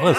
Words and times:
Boris, 0.00 0.18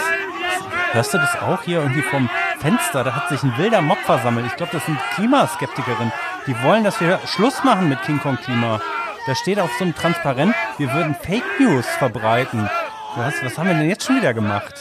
hörst 0.94 1.14
du 1.14 1.18
das 1.18 1.36
auch 1.42 1.64
hier 1.64 1.82
irgendwie 1.82 2.02
vom 2.02 2.30
Fenster? 2.60 3.04
Da 3.04 3.14
hat 3.14 3.28
sich 3.28 3.44
ein 3.44 3.58
wilder 3.58 3.82
Mob 3.82 3.98
versammelt. 4.06 4.46
Ich 4.46 4.56
glaube, 4.56 4.72
das 4.72 4.86
sind 4.86 4.98
Klimaskeptikerinnen. 5.16 6.14
Die 6.48 6.56
wollen, 6.64 6.86
dass 6.86 7.02
wir 7.02 7.20
Schluss 7.26 7.62
machen 7.66 7.90
mit 7.90 8.02
King 8.04 8.22
Kong 8.22 8.38
Klima. 8.38 8.80
Da 9.28 9.36
steht 9.36 9.60
auf 9.60 9.70
so 9.78 9.84
einem 9.84 9.94
Transparent, 9.94 10.56
wir 10.78 10.94
würden 10.94 11.14
Fake 11.14 11.60
News 11.60 11.86
verbreiten. 11.98 12.70
Was, 13.18 13.34
was 13.44 13.58
haben 13.58 13.68
wir 13.68 13.74
denn 13.74 13.90
jetzt 13.90 14.06
schon 14.06 14.16
wieder 14.16 14.34
gemacht? 14.34 14.74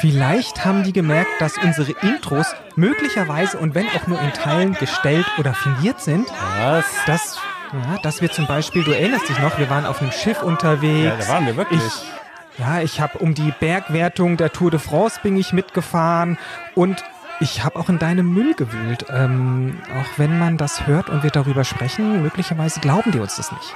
Vielleicht 0.00 0.64
haben 0.64 0.82
die 0.82 0.92
gemerkt, 0.92 1.30
dass 1.40 1.56
unsere 1.58 1.92
Intros 2.02 2.52
möglicherweise 2.74 3.58
und 3.58 3.76
wenn 3.76 3.86
auch 3.90 4.08
nur 4.08 4.20
in 4.20 4.32
Teilen 4.32 4.74
gestellt 4.74 5.26
oder 5.38 5.54
fingiert 5.54 6.00
sind. 6.00 6.28
Was? 6.58 6.84
Dass, 7.06 7.38
ja, 7.72 7.98
dass 8.02 8.20
wir 8.20 8.32
zum 8.32 8.48
Beispiel, 8.48 8.82
du 8.82 8.90
erinnerst 8.90 9.28
dich 9.28 9.38
noch, 9.38 9.56
wir 9.56 9.70
waren 9.70 9.86
auf 9.86 10.02
einem 10.02 10.10
Schiff 10.10 10.42
unterwegs. 10.42 11.04
Ja, 11.04 11.16
da 11.16 11.28
waren 11.28 11.46
wir 11.46 11.56
wirklich. 11.56 11.80
Ich, 11.80 12.19
ja, 12.58 12.80
ich 12.80 13.00
habe 13.00 13.18
um 13.18 13.34
die 13.34 13.52
Bergwertung 13.58 14.36
der 14.36 14.52
Tour 14.52 14.70
de 14.70 14.80
France 14.80 15.20
bin 15.22 15.36
ich 15.36 15.52
mitgefahren 15.52 16.38
und 16.74 17.02
ich 17.40 17.64
habe 17.64 17.78
auch 17.78 17.88
in 17.88 17.98
deinem 17.98 18.32
Müll 18.32 18.54
gewühlt. 18.54 19.06
Ähm, 19.10 19.80
auch 19.98 20.18
wenn 20.18 20.38
man 20.38 20.58
das 20.58 20.86
hört 20.86 21.08
und 21.08 21.22
wir 21.22 21.30
darüber 21.30 21.64
sprechen, 21.64 22.22
möglicherweise 22.22 22.80
glauben 22.80 23.12
die 23.12 23.18
uns 23.18 23.36
das 23.36 23.50
nicht. 23.50 23.74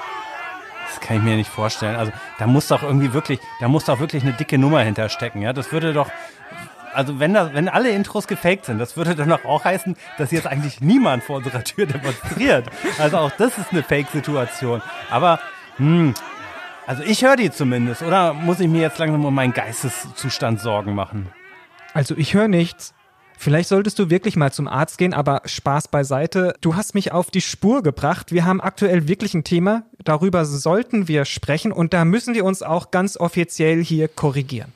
Das 0.89 1.01
kann 1.01 1.17
ich 1.17 1.23
mir 1.23 1.37
nicht 1.37 1.51
vorstellen. 1.51 1.97
Also 1.97 2.13
da 2.39 2.47
muss 2.47 2.69
doch 2.69 2.83
irgendwie 2.83 3.13
wirklich, 3.15 3.41
da 3.61 3.69
muss 3.69 3.85
doch 3.87 4.01
wirklich 4.01 4.23
eine 4.23 4.33
dicke 4.33 4.59
Nummer 4.59 4.81
hinterstecken. 4.81 5.41
Ja, 5.41 5.53
das 5.53 5.73
würde 5.73 5.95
doch, 5.95 6.11
also 6.93 7.19
wenn 7.19 7.33
da, 7.33 7.55
wenn 7.55 7.69
alle 7.69 7.89
Intros 7.91 8.27
gefaked 8.27 8.67
sind, 8.67 8.79
das 8.79 8.97
würde 8.97 9.15
dann 9.15 9.33
auch 9.33 9.65
heißen, 9.65 9.97
dass 10.19 10.31
jetzt 10.31 10.47
eigentlich 10.47 10.83
niemand 10.83 11.25
vor 11.25 11.37
unserer 11.37 11.65
Tür 11.65 11.87
demonstriert. 11.87 12.67
Also 12.99 13.17
auch 13.17 13.33
das 13.33 13.57
ist 13.57 13.73
eine 13.73 13.83
Fake-Situation. 13.83 14.83
Aber 15.11 15.41
hm, 15.79 16.15
also 16.87 17.03
ich 17.03 17.25
höre 17.25 17.37
die 17.37 17.51
zumindest. 17.51 18.03
Oder 18.03 18.35
muss 18.35 18.61
ich 18.61 18.69
mir 18.69 18.83
jetzt 18.83 18.99
langsam 18.99 19.25
um 19.25 19.35
meinen 19.35 19.53
Geisteszustand 19.53 20.61
Sorgen 20.61 20.95
machen? 20.95 21.29
Also 21.93 22.17
ich 22.17 22.35
höre 22.35 22.49
nichts. 22.49 22.95
Vielleicht 23.37 23.69
solltest 23.69 23.99
du 23.99 24.11
wirklich 24.11 24.37
mal 24.37 24.53
zum 24.53 24.69
Arzt 24.69 24.97
gehen, 24.97 25.13
aber 25.13 25.43
Spaß 25.45 25.89
beiseite. 25.89 26.55
Du 26.61 26.77
hast 26.77 26.95
mich 26.95 27.13
auf 27.13 27.31
die 27.31 27.41
Spur 27.41 27.83
gebracht. 27.83 28.33
Wir 28.33 28.45
haben 28.45 28.61
aktuell 28.61 29.09
wirklich 29.09 29.35
ein 29.35 29.45
Thema. 29.45 29.85
Darüber 30.03 30.45
sollten 30.45 31.09
wir 31.09 31.25
sprechen 31.25 31.73
und 31.73 31.93
da 31.93 32.05
müssen 32.05 32.35
wir 32.35 32.45
uns 32.45 32.63
auch 32.63 32.91
ganz 32.91 33.17
offiziell 33.17 33.83
hier 33.83 34.09
korrigieren. 34.09 34.73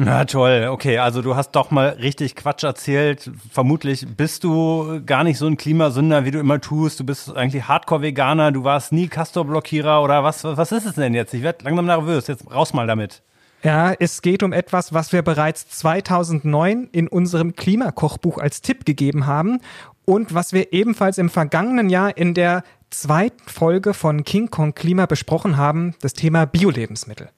Na 0.00 0.24
toll, 0.26 0.68
okay, 0.70 0.98
also 0.98 1.22
du 1.22 1.34
hast 1.34 1.50
doch 1.56 1.72
mal 1.72 1.88
richtig 1.88 2.36
Quatsch 2.36 2.62
erzählt. 2.62 3.32
Vermutlich 3.50 4.06
bist 4.16 4.44
du 4.44 5.00
gar 5.04 5.24
nicht 5.24 5.38
so 5.38 5.46
ein 5.48 5.56
Klimasünder, 5.56 6.24
wie 6.24 6.30
du 6.30 6.38
immer 6.38 6.60
tust. 6.60 7.00
Du 7.00 7.04
bist 7.04 7.34
eigentlich 7.34 7.66
Hardcore-Veganer, 7.66 8.52
du 8.52 8.62
warst 8.62 8.92
nie 8.92 9.08
Castor-Blockierer 9.08 10.00
oder 10.00 10.22
was, 10.22 10.44
was 10.44 10.70
ist 10.70 10.86
es 10.86 10.94
denn 10.94 11.14
jetzt? 11.14 11.34
Ich 11.34 11.42
werde 11.42 11.64
langsam 11.64 11.86
nervös, 11.86 12.28
jetzt 12.28 12.48
raus 12.48 12.72
mal 12.74 12.86
damit. 12.86 13.24
Ja, 13.64 13.92
es 13.98 14.22
geht 14.22 14.44
um 14.44 14.52
etwas, 14.52 14.94
was 14.94 15.12
wir 15.12 15.22
bereits 15.22 15.68
2009 15.68 16.90
in 16.92 17.08
unserem 17.08 17.56
Klimakochbuch 17.56 18.38
als 18.38 18.62
Tipp 18.62 18.84
gegeben 18.84 19.26
haben 19.26 19.58
und 20.04 20.32
was 20.32 20.52
wir 20.52 20.72
ebenfalls 20.72 21.18
im 21.18 21.28
vergangenen 21.28 21.90
Jahr 21.90 22.16
in 22.16 22.34
der 22.34 22.62
zweiten 22.90 23.48
Folge 23.48 23.94
von 23.94 24.22
King 24.22 24.48
Kong 24.48 24.76
Klima 24.76 25.06
besprochen 25.06 25.56
haben, 25.56 25.96
das 26.00 26.12
Thema 26.12 26.44
Biolebensmittel. 26.44 27.30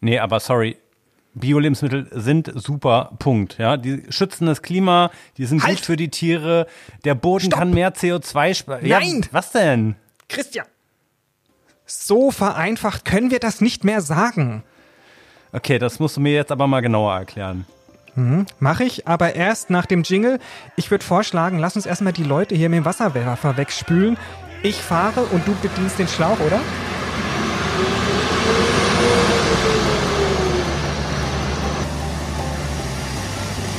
Nee, 0.00 0.18
aber 0.18 0.40
sorry, 0.40 0.78
Biolebensmittel 1.34 2.08
sind 2.12 2.52
super, 2.54 3.12
Punkt. 3.18 3.56
Ja, 3.58 3.76
die 3.76 4.02
schützen 4.10 4.46
das 4.46 4.60
Klima, 4.62 5.10
die 5.38 5.46
sind 5.46 5.62
halt. 5.62 5.76
gut 5.76 5.84
für 5.86 5.96
die 5.96 6.10
Tiere, 6.10 6.66
der 7.04 7.14
Boden 7.14 7.46
Stopp. 7.46 7.58
kann 7.58 7.70
mehr 7.72 7.94
CO2 7.94 8.54
sparen. 8.54 8.86
Nein! 8.86 9.20
Ja, 9.22 9.28
was 9.32 9.50
denn? 9.52 9.96
Christian! 10.28 10.66
So 11.86 12.30
vereinfacht 12.30 13.04
können 13.04 13.30
wir 13.30 13.38
das 13.38 13.60
nicht 13.60 13.84
mehr 13.84 14.00
sagen. 14.00 14.62
Okay, 15.52 15.78
das 15.78 15.98
musst 15.98 16.16
du 16.16 16.20
mir 16.20 16.32
jetzt 16.32 16.52
aber 16.52 16.66
mal 16.66 16.80
genauer 16.80 17.14
erklären. 17.14 17.66
Mhm, 18.14 18.46
Mache 18.58 18.84
ich, 18.84 19.08
aber 19.08 19.34
erst 19.34 19.70
nach 19.70 19.86
dem 19.86 20.02
Jingle. 20.02 20.38
Ich 20.76 20.90
würde 20.90 21.04
vorschlagen, 21.04 21.58
lass 21.58 21.76
uns 21.76 21.86
erstmal 21.86 22.12
die 22.12 22.24
Leute 22.24 22.54
hier 22.54 22.68
mit 22.68 22.78
dem 22.78 22.84
Wasserwerfer 22.84 23.56
wegspülen. 23.56 24.16
Ich 24.62 24.76
fahre 24.76 25.22
und 25.22 25.46
du 25.48 25.54
bedienst 25.56 25.98
den 25.98 26.08
Schlauch, 26.08 26.38
oder? 26.40 26.60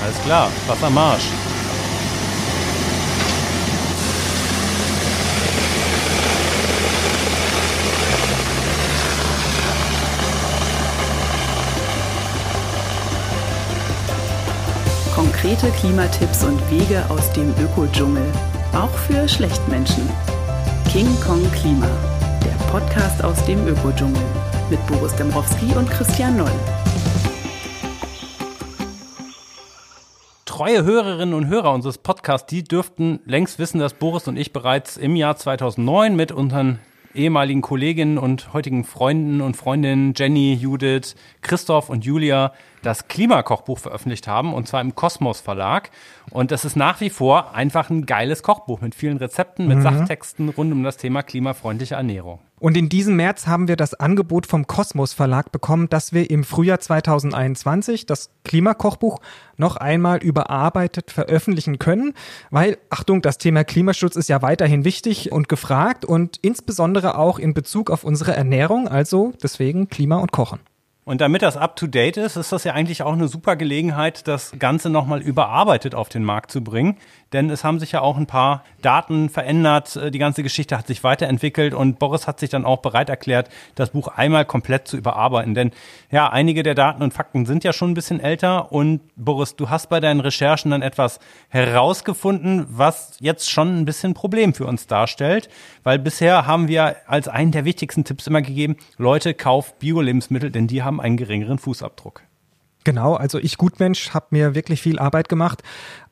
Alles 0.03 0.21
klar, 0.23 0.51
Wassermarsch. 0.67 1.29
Konkrete 15.15 15.69
Klimatipps 15.71 16.43
und 16.43 16.59
Wege 16.69 17.05
aus 17.07 17.31
dem 17.31 17.53
Ökodschungel. 17.63 18.25
Auch 18.73 18.91
für 19.07 19.25
Schlechtmenschen. 19.29 20.09
King 20.91 21.07
Kong 21.25 21.49
Klima. 21.53 21.87
Der 22.43 22.65
Podcast 22.65 23.23
aus 23.23 23.41
dem 23.45 23.65
Ökodschungel. 23.65 24.21
Mit 24.69 24.85
Boris 24.87 25.15
Dembrowski 25.15 25.73
und 25.77 25.89
Christian 25.89 26.35
Noll. 26.35 26.51
Treue 30.63 30.85
Hörerinnen 30.85 31.33
und 31.33 31.47
Hörer 31.47 31.73
unseres 31.73 31.97
Podcasts, 31.97 32.47
die 32.47 32.63
dürften 32.63 33.19
längst 33.25 33.59
wissen, 33.59 33.79
dass 33.79 33.95
Boris 33.95 34.29
und 34.29 34.37
ich 34.37 34.53
bereits 34.53 34.95
im 34.95 35.17
Jahr 35.17 35.35
2009 35.35 36.15
mit 36.15 36.31
unseren 36.31 36.79
ehemaligen 37.13 37.61
Kolleginnen 37.61 38.17
und 38.17 38.53
heutigen 38.53 38.85
Freunden 38.85 39.41
und 39.41 39.57
Freundinnen 39.57 40.13
Jenny, 40.15 40.53
Judith, 40.53 41.15
Christoph 41.41 41.89
und 41.89 42.05
Julia 42.05 42.53
das 42.81 43.09
Klimakochbuch 43.09 43.77
veröffentlicht 43.77 44.29
haben, 44.29 44.53
und 44.53 44.69
zwar 44.69 44.79
im 44.79 44.95
Kosmos 44.95 45.41
Verlag. 45.41 45.91
Und 46.31 46.51
das 46.51 46.63
ist 46.63 46.77
nach 46.77 47.01
wie 47.01 47.09
vor 47.09 47.53
einfach 47.53 47.89
ein 47.89 48.05
geiles 48.05 48.41
Kochbuch 48.41 48.79
mit 48.79 48.95
vielen 48.95 49.17
Rezepten, 49.17 49.67
mit 49.67 49.79
mhm. 49.79 49.81
Sachtexten 49.81 50.47
rund 50.47 50.71
um 50.71 50.81
das 50.83 50.95
Thema 50.95 51.23
klimafreundliche 51.23 51.95
Ernährung. 51.95 52.39
Und 52.63 52.77
in 52.77 52.87
diesem 52.87 53.17
März 53.17 53.45
haben 53.45 53.67
wir 53.67 53.75
das 53.75 53.93
Angebot 53.93 54.47
vom 54.47 54.67
Kosmos 54.67 55.11
Verlag 55.11 55.51
bekommen, 55.51 55.89
dass 55.89 56.13
wir 56.13 56.29
im 56.29 56.45
Frühjahr 56.45 56.79
2021 56.79 58.05
das 58.05 58.29
Klimakochbuch 58.45 59.19
noch 59.57 59.75
einmal 59.75 60.19
überarbeitet 60.23 61.11
veröffentlichen 61.11 61.77
können, 61.77 62.13
weil, 62.51 62.77
Achtung, 62.89 63.21
das 63.21 63.37
Thema 63.37 63.65
Klimaschutz 63.65 64.15
ist 64.15 64.29
ja 64.29 64.41
weiterhin 64.41 64.85
wichtig 64.85 65.33
und 65.33 65.49
gefragt 65.49 66.05
und 66.05 66.39
insbesondere 66.41 67.17
auch 67.17 67.37
in 67.37 67.53
Bezug 67.53 67.91
auf 67.91 68.05
unsere 68.05 68.33
Ernährung, 68.33 68.87
also 68.87 69.33
deswegen 69.43 69.89
Klima 69.89 70.15
und 70.19 70.31
Kochen. 70.31 70.61
Und 71.05 71.19
damit 71.19 71.41
das 71.41 71.57
up-to-date 71.57 72.15
ist, 72.15 72.37
ist 72.37 72.53
das 72.53 72.63
ja 72.63 72.73
eigentlich 72.73 73.03
auch 73.03 73.11
eine 73.11 73.27
super 73.27 73.57
Gelegenheit, 73.57 74.25
das 74.27 74.53
Ganze 74.57 74.89
nochmal 74.89 75.21
überarbeitet 75.21 75.95
auf 75.95 76.07
den 76.07 76.23
Markt 76.23 76.49
zu 76.49 76.63
bringen. 76.63 76.97
Denn 77.33 77.49
es 77.49 77.63
haben 77.63 77.79
sich 77.79 77.91
ja 77.91 78.01
auch 78.01 78.15
ein 78.15 78.27
paar 78.27 78.63
Daten 78.81 79.27
verändert, 79.27 79.99
die 80.13 80.19
ganze 80.19 80.43
Geschichte 80.43 80.77
hat 80.77 80.87
sich 80.87 81.03
weiterentwickelt 81.03 81.73
und 81.73 81.97
Boris 81.99 82.27
hat 82.27 82.39
sich 82.39 82.51
dann 82.51 82.63
auch 82.63 82.77
bereit 82.77 83.09
erklärt, 83.09 83.49
das 83.75 83.89
Buch 83.89 84.07
einmal 84.07 84.45
komplett 84.45 84.87
zu 84.87 84.97
überarbeiten. 84.97 85.55
Denn 85.55 85.71
ja, 86.11 86.29
einige 86.29 86.63
der 86.63 86.75
Daten 86.75 87.01
und 87.01 87.13
Fakten 87.13 87.45
sind 87.45 87.63
ja 87.63 87.73
schon 87.73 87.91
ein 87.91 87.95
bisschen 87.95 88.19
älter 88.19 88.71
und 88.71 89.01
Boris, 89.15 89.55
du 89.55 89.69
hast 89.69 89.89
bei 89.89 89.99
deinen 89.99 90.19
Recherchen 90.19 90.71
dann 90.71 90.83
etwas 90.83 91.19
herausgefunden, 91.49 92.65
was 92.69 93.17
jetzt 93.19 93.49
schon 93.49 93.79
ein 93.79 93.85
bisschen 93.85 94.13
Problem 94.13 94.53
für 94.53 94.67
uns 94.67 94.85
darstellt, 94.85 95.49
weil 95.83 95.97
bisher 95.97 96.45
haben 96.45 96.67
wir 96.67 96.97
als 97.07 97.27
einen 97.27 97.51
der 97.51 97.65
wichtigsten 97.65 98.03
Tipps 98.03 98.27
immer 98.27 98.43
gegeben, 98.43 98.77
Leute, 98.97 99.33
kauft 99.33 99.79
Bio-Lebensmittel, 99.79 100.51
denn 100.51 100.67
die 100.67 100.83
haben 100.83 100.92
haben 100.93 101.01
einen 101.01 101.17
geringeren 101.17 101.57
Fußabdruck. 101.57 102.21
Genau, 102.83 103.15
also 103.15 103.39
ich 103.39 103.57
Gutmensch 103.57 104.13
habe 104.13 104.27
mir 104.31 104.55
wirklich 104.55 104.81
viel 104.81 104.99
Arbeit 104.99 105.29
gemacht. 105.29 105.63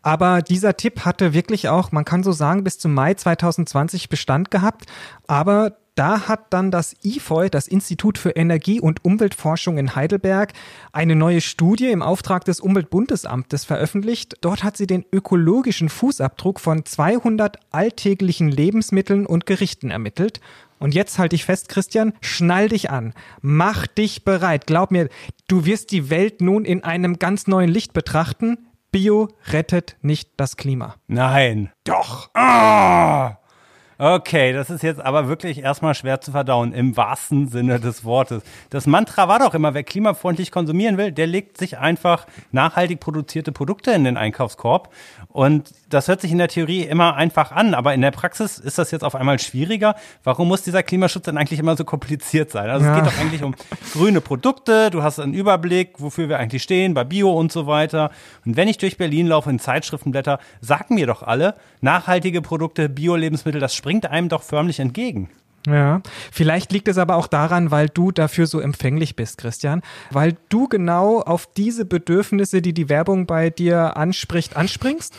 Aber 0.02 0.42
dieser 0.42 0.78
Tipp 0.78 1.04
hatte 1.06 1.34
wirklich 1.34 1.68
auch, 1.68 1.92
man 1.92 2.06
kann 2.06 2.24
so 2.24 2.32
sagen, 2.32 2.64
bis 2.64 2.80
zum 2.80 2.94
Mai 2.94 3.14
2020 3.14 4.10
Bestand 4.10 4.52
gehabt. 4.52 4.86
Aber 5.28 5.78
da 5.96 6.30
hat 6.30 6.54
dann 6.54 6.72
das 6.72 6.96
IFOI, 7.04 7.50
das 7.50 7.68
Institut 7.68 8.18
für 8.18 8.32
Energie- 8.32 8.80
und 8.80 9.04
Umweltforschung 9.04 9.78
in 9.78 9.96
Heidelberg, 9.96 10.54
eine 10.94 11.18
neue 11.18 11.42
Studie 11.42 11.92
im 11.92 12.02
Auftrag 12.02 12.46
des 12.46 12.62
Umweltbundesamtes 12.62 13.66
veröffentlicht. 13.66 14.38
Dort 14.40 14.64
hat 14.64 14.78
sie 14.78 14.88
den 14.88 15.04
ökologischen 15.12 15.90
Fußabdruck 15.90 16.62
von 16.62 16.86
200 16.86 17.58
alltäglichen 17.72 18.50
Lebensmitteln 18.50 19.26
und 19.26 19.46
Gerichten 19.46 19.92
ermittelt. 19.92 20.40
Und 20.82 20.96
jetzt 20.96 21.20
halte 21.20 21.36
ich 21.36 21.46
fest, 21.46 21.70
Christian, 21.70 22.14
schnall 22.22 22.68
dich 22.68 22.90
an. 22.90 23.14
Mach 23.42 23.86
dich 23.86 24.26
bereit. 24.26 24.66
Glaub 24.66 24.90
mir, 24.90 25.10
du 25.48 25.66
wirst 25.66 25.92
die 25.92 26.10
Welt 26.10 26.42
nun 26.42 26.66
in 26.66 26.84
einem 26.84 27.20
ganz 27.20 27.46
neuen 27.46 27.70
Licht 27.70 27.94
betrachten. 27.94 28.68
Bio 28.92 29.30
rettet 29.50 29.96
nicht 30.02 30.32
das 30.38 30.58
Klima. 30.58 30.96
Nein. 31.06 31.72
Doch. 31.84 32.32
Ah! 32.34 33.38
Okay, 34.04 34.52
das 34.52 34.72
ist 34.72 34.82
jetzt 34.82 35.00
aber 35.00 35.28
wirklich 35.28 35.60
erstmal 35.60 35.94
schwer 35.94 36.20
zu 36.22 36.32
verdauen, 36.32 36.74
im 36.74 36.98
wahrsten 36.98 37.50
Sinne 37.50 37.80
des 37.80 38.04
Wortes. 38.04 38.42
Das 38.72 38.88
Mantra 38.88 39.28
war 39.28 39.38
doch 39.38 39.54
immer, 39.54 39.76
wer 39.76 39.84
klimafreundlich 39.84 40.50
konsumieren 40.50 40.98
will, 40.98 41.12
der 41.12 41.28
legt 41.28 41.60
sich 41.60 41.78
einfach 41.78 42.26
nachhaltig 42.52 43.00
produzierte 43.00 43.52
Produkte 43.52 43.92
in 43.92 44.04
den 44.04 44.18
Einkaufskorb. 44.18 44.92
Und 45.28 45.70
das 45.88 46.08
hört 46.08 46.20
sich 46.20 46.32
in 46.32 46.40
der 46.40 46.48
Theorie 46.48 46.82
immer 46.82 47.16
einfach 47.16 47.52
an, 47.52 47.76
aber 47.76 47.94
in 47.94 48.02
der 48.02 48.10
Praxis 48.10 48.58
ist 48.58 48.80
das 48.80 48.90
jetzt 48.90 49.04
auf 49.04 49.14
einmal 49.14 49.38
schwieriger. 49.38 49.94
Warum 50.24 50.48
muss 50.48 50.64
dieser 50.64 50.82
Klimaschutz 50.82 51.26
denn 51.26 51.38
eigentlich 51.38 51.60
immer 51.60 51.78
so 51.78 51.86
kompliziert 51.86 52.50
sein? 52.50 52.72
Also 52.72 52.88
ja. 52.88 52.98
es 52.98 53.04
geht 53.04 53.14
doch 53.14 53.20
eigentlich 53.20 53.44
um 53.44 53.54
grüne 53.94 54.20
Produkte, 54.20 54.90
du 54.90 55.04
hast 55.04 55.20
einen 55.20 55.36
Überblick, 55.36 56.02
wofür 56.02 56.28
wir 56.28 56.40
eigentlich 56.40 56.64
stehen, 56.64 56.96
bei 56.96 57.04
Bio 57.04 57.32
und 57.32 57.52
so 57.52 57.68
weiter. 57.68 58.10
Und 58.48 58.58
wenn 58.58 58.68
ich 58.68 58.80
durch 58.80 58.98
Berlin 58.98 59.28
laufe 59.28 59.52
in 59.52 59.60
Zeitschriftenblätter, 59.60 60.40
sagen 60.60 60.96
mir 60.96 61.06
doch 61.06 61.22
alle, 61.22 61.54
nachhaltige 61.82 62.42
Produkte, 62.42 62.90
Bio-Lebensmittel, 62.90 63.62
das 63.62 63.76
springt 63.92 64.06
einem 64.06 64.30
doch 64.30 64.42
förmlich 64.42 64.80
entgegen. 64.80 65.30
Ja, 65.68 66.02
vielleicht 66.32 66.72
liegt 66.72 66.88
es 66.88 66.98
aber 66.98 67.18
auch 67.18 67.28
daran, 67.28 67.72
weil 67.72 67.90
du 67.90 68.12
dafür 68.12 68.48
so 68.48 68.62
empfänglich 68.62 69.18
bist, 69.18 69.38
Christian, 69.38 69.82
weil 70.12 70.38
du 70.48 70.70
genau 70.70 71.20
auf 71.20 71.46
diese 71.46 71.84
Bedürfnisse, 71.84 72.62
die 72.62 72.74
die 72.74 72.88
Werbung 72.88 73.26
bei 73.26 73.50
dir 73.50 73.98
anspricht, 73.98 74.56
anspringst 74.56 75.14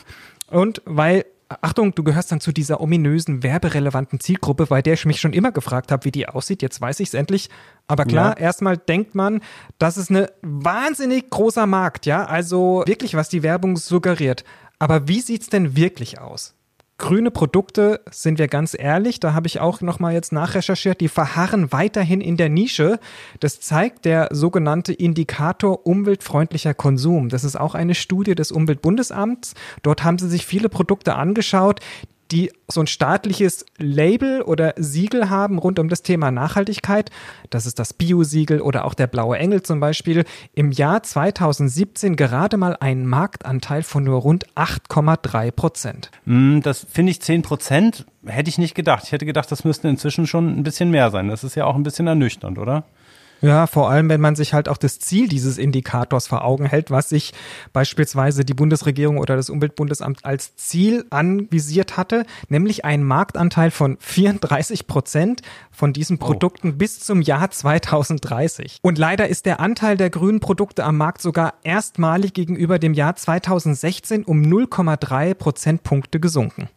und 0.51 0.81
weil 0.87 1.27
Achtung, 1.61 1.95
du 1.95 2.03
gehörst 2.03 2.33
dann 2.33 2.41
zu 2.41 2.51
dieser 2.51 2.81
ominösen 2.81 3.43
werberelevanten 3.43 4.21
Zielgruppe, 4.21 4.65
bei 4.67 4.81
der 4.81 4.95
ich 4.95 5.05
mich 5.05 5.21
schon 5.21 5.35
immer 5.35 5.53
gefragt 5.53 5.93
habe, 5.93 6.07
wie 6.07 6.11
die 6.11 6.27
aussieht. 6.27 6.63
Jetzt 6.63 6.81
weiß 6.81 6.99
ich 7.01 7.09
es 7.09 7.15
endlich. 7.15 7.51
Aber 7.89 8.07
klar, 8.07 8.39
ja. 8.39 8.47
erstmal 8.47 8.79
denkt 8.79 9.15
man, 9.15 9.43
das 9.79 9.99
ist 9.99 10.11
ein 10.11 10.29
wahnsinnig 10.41 11.29
großer 11.29 11.67
Markt, 11.67 12.07
ja. 12.07 12.25
Also 12.25 12.85
wirklich, 12.87 13.17
was 13.17 13.29
die 13.29 13.43
Werbung 13.43 13.77
suggeriert. 13.77 14.45
Aber 14.79 15.09
wie 15.09 15.21
sieht's 15.21 15.51
denn 15.51 15.77
wirklich 15.77 16.19
aus? 16.19 16.55
Grüne 17.03 17.33
Produkte, 17.33 18.01
sind 18.13 18.39
wir 18.39 18.47
ganz 18.47 18.77
ehrlich, 18.79 19.19
da 19.19 19.35
habe 19.35 19.49
ich 19.49 19.59
auch 19.59 19.81
nochmal 19.81 20.13
jetzt 20.13 20.31
nachrecherchiert, 20.31 21.01
die 21.01 21.09
verharren 21.09 21.73
weiterhin 21.73 22.21
in 22.21 22.37
der 22.37 22.49
Nische. 22.49 23.01
Das 23.41 23.59
zeigt 23.59 24.05
der 24.05 24.29
sogenannte 24.31 24.93
Indikator 24.93 25.85
umweltfreundlicher 25.85 26.75
Konsum. 26.75 27.29
Das 27.29 27.43
ist 27.43 27.59
auch 27.59 27.75
eine 27.75 27.97
Studie 27.97 28.37
des 28.37 28.53
Umweltbundesamts. 28.53 29.55
Dort 29.83 30.05
haben 30.05 30.17
sie 30.17 30.29
sich 30.29 30.47
viele 30.47 30.69
Produkte 30.69 31.17
angeschaut, 31.17 31.81
die 32.33 32.51
so 32.67 32.81
ein 32.81 32.87
staatliches 32.87 33.67
Label 33.77 34.41
oder 34.43 34.73
Siegel 34.77 35.29
haben 35.29 35.59
rund 35.59 35.79
um 35.79 35.89
das 35.89 36.03
Thema 36.03 36.31
Nachhaltigkeit. 36.31 37.11
Das 37.51 37.67
ist 37.67 37.79
das 37.79 37.93
Bio-Siegel 37.93 38.63
oder 38.63 38.87
auch 38.87 38.95
der 38.95 39.07
Blaue 39.07 39.39
Engel 39.39 39.63
zum 39.63 39.81
Beispiel. 39.81 40.25
Im 40.55 40.73
Jahr 40.73 41.03
2017 41.03 42.17
gerade 42.17 42.57
mal 42.57 42.77
einen 42.81 43.07
Marktanteil 43.07 43.83
von 43.83 44.03
nur 44.05 44.21
rund 44.21 44.47
8,3 44.55 45.51
Prozent. 45.51 46.11
Mm, 46.25 46.61
das 46.61 46.87
finde 46.91 47.11
ich 47.13 47.21
10 47.21 47.43
Prozent. 47.43 48.07
Hätte 48.25 48.49
ich 48.49 48.57
nicht 48.57 48.75
gedacht. 48.75 49.05
Ich 49.05 49.13
hätte 49.13 49.27
gedacht, 49.27 49.53
das 49.53 49.65
müssten 49.65 49.89
inzwischen 49.89 50.27
schon 50.27 50.59
ein 50.59 50.63
bisschen 50.63 50.91
mehr 50.91 51.11
sein. 51.11 51.29
Das 51.29 51.45
ist 51.45 51.55
ja 51.55 51.67
auch 51.67 51.75
ein 51.75 51.83
bisschen 51.83 52.07
ernüchternd, 52.07 52.59
oder? 52.59 52.85
Ja, 53.43 53.67
vor 53.67 53.91
allem, 53.91 54.09
wenn 54.09 54.21
man 54.21 54.37
sich 54.37 54.55
halt 54.55 54.69
auch 54.69 54.77
das 54.77 55.01
Ziel 55.01 55.29
dieses 55.29 55.59
Indikators 55.59 56.29
vor 56.29 56.45
Augen 56.45 56.65
hält, 56.65 56.93
was 56.93 57.09
sich 57.09 57.33
beispielsweise 57.73 58.45
die 58.45 58.55
Bundesregierung 58.55 59.19
oder 59.19 59.35
das 59.35 59.51
Umweltbundesamt 59.51 60.25
als 60.25 60.55
Ziel 60.55 61.05
anvisiert 61.11 61.97
hatte, 61.97 62.25
nämlich 62.49 62.85
einen 62.85 63.03
Marktanteil 63.03 63.73
von 63.73 63.97
34 63.99 64.87
Prozent 64.87 65.43
von 65.73 65.93
diesen 65.93 66.19
oh. 66.21 66.27
Produkten 66.27 66.71
oh. 66.71 66.77
bis 66.77 67.01
zum 67.01 67.21
Jahr 67.21 67.51
2030. 67.51 68.79
Und 68.81 68.97
leider 68.97 69.27
ist 69.27 69.45
der 69.45 69.59
Anteil 69.59 69.97
der 69.97 70.11
grünen 70.11 70.39
Produkte 70.39 70.85
am 70.85 70.97
Markt 70.97 71.21
sogar 71.21 71.55
erstmalig 71.65 72.35
gegenüber 72.35 72.79
dem 72.79 72.95
Jahr 72.95 73.17
2016 73.17 74.25
um 74.25 74.43
0,3 74.43 75.35
Prozentpunkte 75.35 76.21
gesunken. 76.21 76.69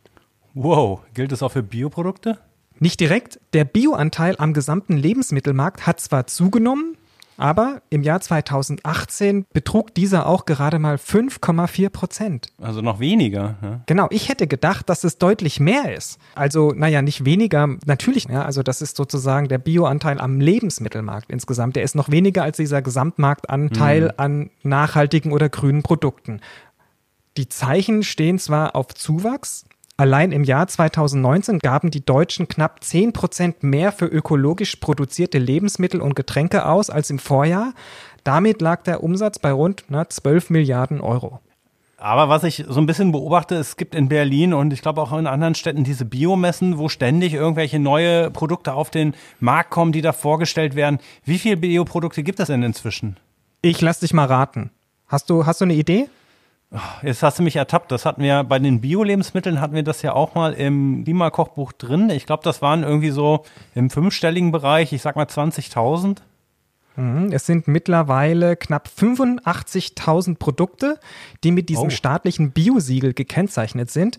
Wow, 0.55 1.01
gilt 1.13 1.31
das 1.31 1.43
auch 1.43 1.51
für 1.51 1.61
Bioprodukte? 1.61 2.39
Nicht 2.79 2.99
direkt. 2.99 3.39
Der 3.53 3.65
Bioanteil 3.65 4.35
am 4.37 4.53
gesamten 4.53 4.97
Lebensmittelmarkt 4.97 5.87
hat 5.87 5.99
zwar 5.99 6.27
zugenommen, 6.27 6.97
aber 7.37 7.81
im 7.89 8.01
Jahr 8.01 8.21
2018 8.21 9.45
betrug 9.51 9.93
dieser 9.93 10.27
auch 10.27 10.45
gerade 10.45 10.79
mal 10.79 10.95
5,4 10.95 11.89
Prozent. 11.89 12.47
Also 12.61 12.81
noch 12.81 12.99
weniger. 12.99 13.55
Ja. 13.61 13.81
Genau, 13.85 14.07
ich 14.09 14.29
hätte 14.29 14.47
gedacht, 14.47 14.89
dass 14.89 15.03
es 15.03 15.17
deutlich 15.17 15.59
mehr 15.59 15.95
ist. 15.95 16.17
Also, 16.35 16.71
naja, 16.71 17.01
nicht 17.01 17.25
weniger, 17.25 17.67
natürlich, 17.85 18.25
ja, 18.25 18.43
also 18.43 18.63
das 18.63 18.81
ist 18.81 18.95
sozusagen 18.95 19.49
der 19.49 19.57
Bioanteil 19.57 20.19
am 20.21 20.39
Lebensmittelmarkt 20.39 21.29
insgesamt. 21.29 21.75
Der 21.75 21.83
ist 21.83 21.95
noch 21.95 22.09
weniger 22.09 22.43
als 22.43 22.57
dieser 22.57 22.81
Gesamtmarktanteil 22.81 24.03
mhm. 24.03 24.11
an 24.17 24.49
nachhaltigen 24.63 25.33
oder 25.33 25.49
grünen 25.49 25.83
Produkten. 25.83 26.39
Die 27.37 27.49
Zeichen 27.49 28.03
stehen 28.03 28.39
zwar 28.39 28.77
auf 28.77 28.93
Zuwachs, 28.93 29.65
Allein 29.97 30.33
im 30.33 30.43
Jahr 30.43 30.67
2019 30.67 31.59
gaben 31.59 31.89
die 31.89 32.03
Deutschen 32.05 32.49
knapp 32.49 32.83
10 32.83 33.13
Prozent 33.13 33.63
mehr 33.63 33.93
für 33.93 34.05
ökologisch 34.05 34.75
produzierte 34.75 35.37
Lebensmittel 35.37 36.01
und 36.01 36.17
Getränke 36.17 36.65
aus 36.65 36.89
als 36.89 37.09
im 37.09 37.19
Vorjahr. 37.19 37.73
Damit 38.25 38.61
lag 38.61 38.83
der 38.83 39.03
Umsatz 39.03 39.39
bei 39.39 39.53
rund 39.53 39.85
na, 39.87 40.09
12 40.09 40.49
Milliarden 40.49 40.99
Euro. 40.99 41.39
Aber 41.97 42.27
was 42.27 42.43
ich 42.43 42.65
so 42.67 42.79
ein 42.81 42.87
bisschen 42.87 43.13
beobachte, 43.13 43.55
es 43.55 43.77
gibt 43.77 43.95
in 43.95 44.09
Berlin 44.09 44.53
und 44.53 44.73
ich 44.73 44.81
glaube 44.81 45.01
auch 45.01 45.17
in 45.17 45.27
anderen 45.27 45.55
Städten 45.55 45.85
diese 45.85 46.03
Biomessen, 46.03 46.77
wo 46.77 46.89
ständig 46.89 47.33
irgendwelche 47.33 47.79
neue 47.79 48.29
Produkte 48.31 48.73
auf 48.73 48.89
den 48.89 49.15
Markt 49.39 49.69
kommen, 49.69 49.93
die 49.93 50.01
da 50.01 50.11
vorgestellt 50.11 50.75
werden. 50.75 50.99
Wie 51.23 51.39
viele 51.39 51.55
Bioprodukte 51.55 52.21
gibt 52.21 52.41
es 52.41 52.47
denn 52.47 52.63
inzwischen? 52.63 53.15
Ich 53.61 53.79
lass 53.79 54.01
dich 54.01 54.13
mal 54.13 54.25
raten. 54.25 54.71
Hast 55.07 55.29
du, 55.29 55.45
hast 55.45 55.61
du 55.61 55.65
eine 55.65 55.73
Idee? 55.73 56.09
Jetzt 57.01 57.23
hast 57.23 57.39
du 57.39 57.43
mich 57.43 57.55
ertappt. 57.55 57.91
Das 57.91 58.05
hatten 58.05 58.21
wir 58.21 58.43
bei 58.43 58.59
den 58.59 58.81
Bio-Lebensmitteln 58.81 59.61
hatten 59.61 59.75
wir 59.75 59.83
das 59.83 60.01
ja 60.01 60.13
auch 60.13 60.35
mal 60.35 60.53
im 60.53 61.03
Klimakochbuch 61.03 61.71
drin. 61.73 62.09
Ich 62.09 62.25
glaube, 62.25 62.43
das 62.43 62.61
waren 62.61 62.83
irgendwie 62.83 63.11
so 63.11 63.43
im 63.73 63.89
fünfstelligen 63.89 64.51
Bereich, 64.51 64.93
ich 64.93 65.01
sag 65.01 65.15
mal 65.15 65.25
20.000. 65.25 66.17
Mhm, 66.97 67.31
es 67.31 67.45
sind 67.45 67.67
mittlerweile 67.67 68.55
knapp 68.55 68.89
85.000 68.97 70.37
Produkte, 70.37 70.99
die 71.43 71.51
mit 71.51 71.69
diesem 71.69 71.87
oh. 71.87 71.89
staatlichen 71.89 72.51
Biosiegel 72.51 73.13
gekennzeichnet 73.13 73.91
sind. 73.91 74.17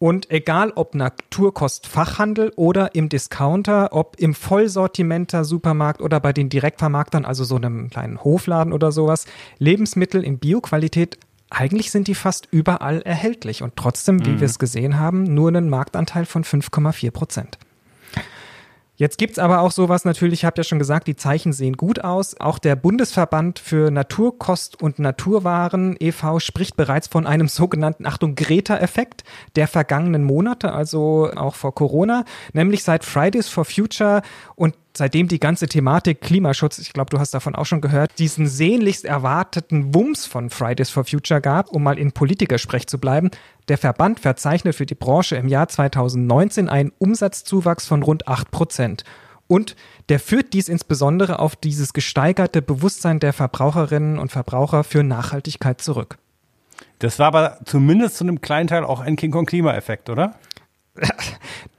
Und 0.00 0.30
egal 0.30 0.72
ob 0.76 0.94
Naturkostfachhandel 0.94 2.52
oder 2.54 2.94
im 2.94 3.08
Discounter, 3.08 3.88
ob 3.92 4.14
im 4.20 4.32
Vollsortimenter 4.32 5.44
Supermarkt 5.44 6.00
oder 6.00 6.20
bei 6.20 6.32
den 6.32 6.48
Direktvermarktern, 6.48 7.24
also 7.24 7.42
so 7.42 7.56
einem 7.56 7.90
kleinen 7.90 8.22
Hofladen 8.22 8.72
oder 8.72 8.92
sowas, 8.92 9.26
Lebensmittel 9.58 10.22
in 10.22 10.38
Bioqualität 10.38 11.18
eigentlich 11.50 11.90
sind 11.90 12.08
die 12.08 12.14
fast 12.14 12.48
überall 12.50 13.00
erhältlich 13.02 13.62
und 13.62 13.76
trotzdem, 13.76 14.24
wie 14.24 14.30
mhm. 14.30 14.40
wir 14.40 14.46
es 14.46 14.58
gesehen 14.58 14.98
haben, 14.98 15.22
nur 15.24 15.48
einen 15.48 15.68
Marktanteil 15.68 16.26
von 16.26 16.44
5,4 16.44 17.10
Prozent. 17.10 17.58
Jetzt 18.98 19.16
gibt's 19.16 19.38
aber 19.38 19.60
auch 19.60 19.70
sowas, 19.70 20.04
natürlich, 20.04 20.40
ich 20.40 20.44
habe 20.44 20.56
ja 20.58 20.64
schon 20.64 20.80
gesagt, 20.80 21.06
die 21.06 21.14
Zeichen 21.14 21.52
sehen 21.52 21.76
gut 21.76 22.02
aus. 22.02 22.40
Auch 22.40 22.58
der 22.58 22.74
Bundesverband 22.74 23.60
für 23.60 23.92
Naturkost 23.92 24.82
und 24.82 24.98
Naturwaren 24.98 25.94
e.V. 26.00 26.40
spricht 26.40 26.76
bereits 26.76 27.06
von 27.06 27.24
einem 27.24 27.46
sogenannten, 27.48 28.06
Achtung, 28.06 28.34
Greta-Effekt 28.34 29.22
der 29.54 29.68
vergangenen 29.68 30.24
Monate, 30.24 30.72
also 30.72 31.30
auch 31.36 31.54
vor 31.54 31.76
Corona, 31.76 32.24
nämlich 32.52 32.82
seit 32.82 33.04
Fridays 33.04 33.48
for 33.48 33.64
Future 33.64 34.22
und 34.56 34.74
seitdem 34.96 35.28
die 35.28 35.40
ganze 35.40 35.68
Thematik 35.68 36.20
Klimaschutz, 36.20 36.78
ich 36.78 36.92
glaube, 36.92 37.10
du 37.10 37.18
hast 37.18 37.34
davon 37.34 37.54
auch 37.54 37.66
schon 37.66 37.80
gehört, 37.80 38.18
diesen 38.18 38.46
sehnlichst 38.46 39.04
erwarteten 39.04 39.94
Wumms 39.94 40.26
von 40.26 40.50
Fridays 40.50 40.90
for 40.90 41.04
Future 41.04 41.40
gab, 41.40 41.70
um 41.70 41.82
mal 41.82 41.98
in 41.98 42.12
Politikersprech 42.12 42.86
zu 42.86 42.98
bleiben. 42.98 43.30
Der 43.68 43.78
Verband 43.78 44.20
verzeichnet 44.20 44.74
für 44.74 44.86
die 44.86 44.94
Branche 44.94 45.36
im 45.36 45.48
Jahr 45.48 45.68
2019 45.68 46.68
einen 46.68 46.92
Umsatzzuwachs 46.98 47.86
von 47.86 48.02
rund 48.02 48.28
8 48.28 48.50
Prozent. 48.50 49.04
Und 49.46 49.76
der 50.10 50.20
führt 50.20 50.52
dies 50.52 50.68
insbesondere 50.68 51.38
auf 51.38 51.56
dieses 51.56 51.92
gesteigerte 51.92 52.60
Bewusstsein 52.60 53.18
der 53.18 53.32
Verbraucherinnen 53.32 54.18
und 54.18 54.30
Verbraucher 54.30 54.84
für 54.84 55.02
Nachhaltigkeit 55.02 55.80
zurück. 55.80 56.18
Das 56.98 57.18
war 57.18 57.28
aber 57.28 57.58
zumindest 57.64 58.16
zu 58.16 58.24
einem 58.24 58.40
kleinen 58.40 58.68
Teil 58.68 58.84
auch 58.84 59.00
ein 59.00 59.16
King 59.16 59.30
Kong-Klimaeffekt, 59.30 60.10
oder? 60.10 60.34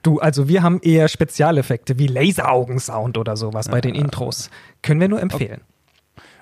Du, 0.02 0.18
also 0.18 0.48
wir 0.48 0.62
haben 0.62 0.80
eher 0.80 1.08
Spezialeffekte 1.08 1.98
wie 1.98 2.06
Laseraugensound 2.06 3.18
oder 3.18 3.36
sowas 3.36 3.68
bei 3.68 3.82
den 3.82 3.94
Intros. 3.94 4.48
Können 4.80 4.98
wir 4.98 5.08
nur 5.08 5.20
empfehlen. 5.20 5.60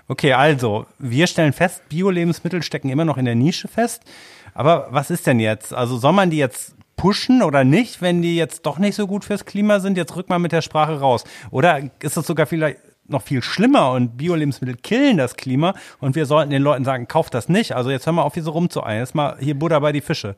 Okay, 0.06 0.32
also 0.32 0.86
wir 0.98 1.26
stellen 1.26 1.52
fest, 1.52 1.82
Bio-Lebensmittel 1.88 2.62
stecken 2.62 2.88
immer 2.88 3.04
noch 3.04 3.18
in 3.18 3.24
der 3.24 3.34
Nische 3.34 3.66
fest. 3.66 4.04
Aber 4.54 4.86
was 4.90 5.10
ist 5.10 5.26
denn 5.26 5.40
jetzt? 5.40 5.74
Also 5.74 5.98
soll 5.98 6.12
man 6.12 6.30
die 6.30 6.38
jetzt 6.38 6.76
pushen 6.96 7.42
oder 7.42 7.64
nicht, 7.64 8.00
wenn 8.00 8.22
die 8.22 8.36
jetzt 8.36 8.64
doch 8.64 8.78
nicht 8.78 8.94
so 8.94 9.06
gut 9.06 9.24
fürs 9.24 9.44
Klima 9.44 9.80
sind? 9.80 9.96
Jetzt 9.96 10.14
rück 10.14 10.28
mal 10.28 10.38
mit 10.38 10.52
der 10.52 10.62
Sprache 10.62 11.00
raus. 11.00 11.24
Oder 11.50 11.90
ist 12.00 12.16
das 12.16 12.26
sogar 12.26 12.46
vielleicht 12.46 12.78
noch 13.08 13.22
viel 13.22 13.42
schlimmer 13.42 13.92
und 13.92 14.16
Bio-Lebensmittel 14.16 14.76
killen 14.76 15.16
das 15.16 15.36
Klima 15.36 15.74
und 15.98 16.14
wir 16.14 16.26
sollten 16.26 16.50
den 16.50 16.62
Leuten 16.62 16.84
sagen, 16.84 17.08
kauft 17.08 17.34
das 17.34 17.48
nicht. 17.48 17.72
Also 17.72 17.90
jetzt 17.90 18.06
hör 18.06 18.12
mal 18.12 18.22
auf, 18.22 18.34
hier 18.34 18.42
so 18.42 18.52
rumzueilen. 18.52 19.00
Jetzt 19.00 19.14
mal 19.14 19.36
hier 19.40 19.58
Buddha 19.58 19.78
bei 19.78 19.92
die 19.92 20.00
Fische. 20.00 20.36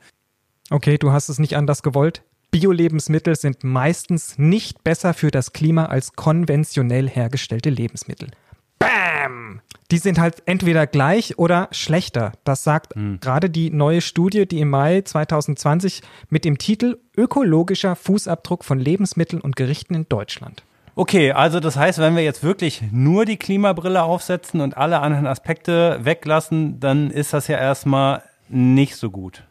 Okay, 0.70 0.98
du 0.98 1.12
hast 1.12 1.28
es 1.28 1.38
nicht 1.38 1.56
anders 1.56 1.82
gewollt. 1.82 2.22
Bio-Lebensmittel 2.50 3.36
sind 3.36 3.64
meistens 3.64 4.38
nicht 4.38 4.84
besser 4.84 5.14
für 5.14 5.30
das 5.30 5.52
Klima 5.52 5.86
als 5.86 6.14
konventionell 6.14 7.08
hergestellte 7.08 7.70
Lebensmittel. 7.70 8.30
Bam! 8.78 9.60
die 9.90 9.98
sind 9.98 10.18
halt 10.18 10.42
entweder 10.46 10.86
gleich 10.86 11.38
oder 11.38 11.68
schlechter. 11.72 12.32
Das 12.44 12.64
sagt 12.64 12.96
mhm. 12.96 13.18
gerade 13.20 13.50
die 13.50 13.70
neue 13.70 14.00
Studie, 14.00 14.46
die 14.46 14.60
im 14.60 14.70
Mai 14.70 15.02
2020 15.02 16.02
mit 16.28 16.44
dem 16.44 16.58
Titel 16.58 16.98
Ökologischer 17.16 17.96
Fußabdruck 17.96 18.64
von 18.64 18.78
Lebensmitteln 18.78 19.42
und 19.42 19.56
Gerichten 19.56 19.94
in 19.94 20.06
Deutschland. 20.08 20.62
Okay, 20.94 21.32
also 21.32 21.60
das 21.60 21.76
heißt, 21.76 21.98
wenn 21.98 22.16
wir 22.16 22.22
jetzt 22.22 22.42
wirklich 22.42 22.82
nur 22.90 23.24
die 23.24 23.36
Klimabrille 23.36 24.02
aufsetzen 24.02 24.60
und 24.60 24.76
alle 24.76 25.00
anderen 25.00 25.26
Aspekte 25.26 26.00
weglassen, 26.02 26.80
dann 26.80 27.10
ist 27.10 27.32
das 27.32 27.48
ja 27.48 27.58
erstmal 27.58 28.22
nicht 28.48 28.96
so 28.96 29.10
gut. 29.10 29.44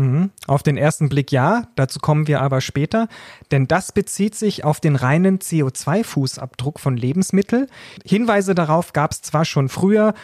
Mhm. 0.00 0.30
Auf 0.46 0.62
den 0.62 0.78
ersten 0.78 1.10
Blick 1.10 1.30
ja, 1.30 1.64
dazu 1.76 1.98
kommen 1.98 2.26
wir 2.26 2.40
aber 2.40 2.62
später, 2.62 3.06
denn 3.50 3.68
das 3.68 3.92
bezieht 3.92 4.34
sich 4.34 4.64
auf 4.64 4.80
den 4.80 4.96
reinen 4.96 5.40
CO2-Fußabdruck 5.40 6.78
von 6.78 6.96
Lebensmitteln. 6.96 7.66
Hinweise 8.06 8.54
darauf 8.54 8.94
gab 8.94 9.12
es 9.12 9.20
zwar 9.20 9.44
schon 9.44 9.68
früher, 9.68 10.14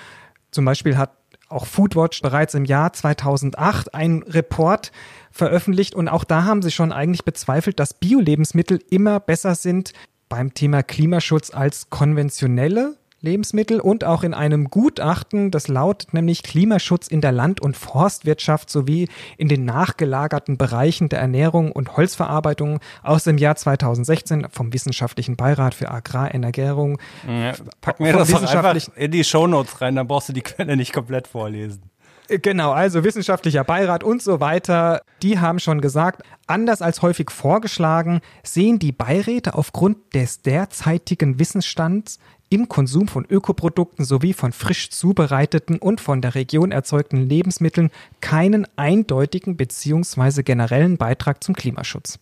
zum 0.50 0.64
Beispiel 0.64 0.96
hat 0.96 1.10
auch 1.50 1.66
Foodwatch 1.66 2.22
bereits 2.22 2.54
im 2.54 2.64
Jahr 2.64 2.94
2008 2.94 3.94
einen 3.94 4.22
Report 4.22 4.92
veröffentlicht 5.30 5.94
und 5.94 6.08
auch 6.08 6.24
da 6.24 6.44
haben 6.44 6.62
sie 6.62 6.70
schon 6.70 6.90
eigentlich 6.90 7.24
bezweifelt, 7.24 7.78
dass 7.78 7.92
Bio-Lebensmittel 7.94 8.80
immer 8.90 9.20
besser 9.20 9.54
sind 9.54 9.92
beim 10.30 10.54
Thema 10.54 10.82
Klimaschutz 10.82 11.50
als 11.50 11.90
konventionelle 11.90 12.96
Lebensmittel 13.20 13.80
und 13.80 14.04
auch 14.04 14.22
in 14.22 14.34
einem 14.34 14.68
Gutachten, 14.68 15.50
das 15.50 15.68
lautet 15.68 16.14
nämlich 16.14 16.42
Klimaschutz 16.42 17.08
in 17.08 17.20
der 17.20 17.32
Land- 17.32 17.60
und 17.60 17.76
Forstwirtschaft 17.76 18.70
sowie 18.70 19.08
in 19.38 19.48
den 19.48 19.64
nachgelagerten 19.64 20.58
Bereichen 20.58 21.08
der 21.08 21.20
Ernährung 21.20 21.72
und 21.72 21.96
Holzverarbeitung 21.96 22.80
aus 23.02 23.24
dem 23.24 23.38
Jahr 23.38 23.56
2016 23.56 24.48
vom 24.50 24.72
Wissenschaftlichen 24.72 25.36
Beirat 25.36 25.74
für 25.74 25.90
Agrarernährung. 25.90 26.98
Ja, 27.26 27.52
pack 27.80 28.00
mir 28.00 28.12
das 28.12 28.32
einfach 28.34 28.76
in 28.96 29.10
die 29.10 29.24
Shownotes 29.24 29.80
rein, 29.80 29.96
dann 29.96 30.06
brauchst 30.06 30.28
du 30.28 30.32
die 30.32 30.42
Quelle 30.42 30.76
nicht 30.76 30.92
komplett 30.92 31.26
vorlesen. 31.26 31.90
Genau, 32.28 32.72
also 32.72 33.04
wissenschaftlicher 33.04 33.62
Beirat 33.62 34.02
und 34.02 34.20
so 34.20 34.40
weiter, 34.40 35.02
die 35.22 35.38
haben 35.38 35.60
schon 35.60 35.80
gesagt, 35.80 36.22
anders 36.48 36.82
als 36.82 37.02
häufig 37.02 37.30
vorgeschlagen, 37.30 38.20
sehen 38.42 38.78
die 38.78 38.92
Beiräte 38.92 39.54
aufgrund 39.54 40.14
des 40.14 40.42
derzeitigen 40.42 41.38
Wissensstands 41.38 42.18
im 42.48 42.68
Konsum 42.68 43.08
von 43.08 43.24
Ökoprodukten 43.28 44.04
sowie 44.04 44.32
von 44.32 44.52
frisch 44.52 44.90
zubereiteten 44.90 45.78
und 45.78 46.00
von 46.00 46.22
der 46.22 46.34
Region 46.34 46.72
erzeugten 46.72 47.28
Lebensmitteln 47.28 47.90
keinen 48.20 48.66
eindeutigen 48.76 49.56
bzw. 49.56 50.42
generellen 50.42 50.96
Beitrag 50.96 51.42
zum 51.42 51.54
Klimaschutz. 51.54 52.18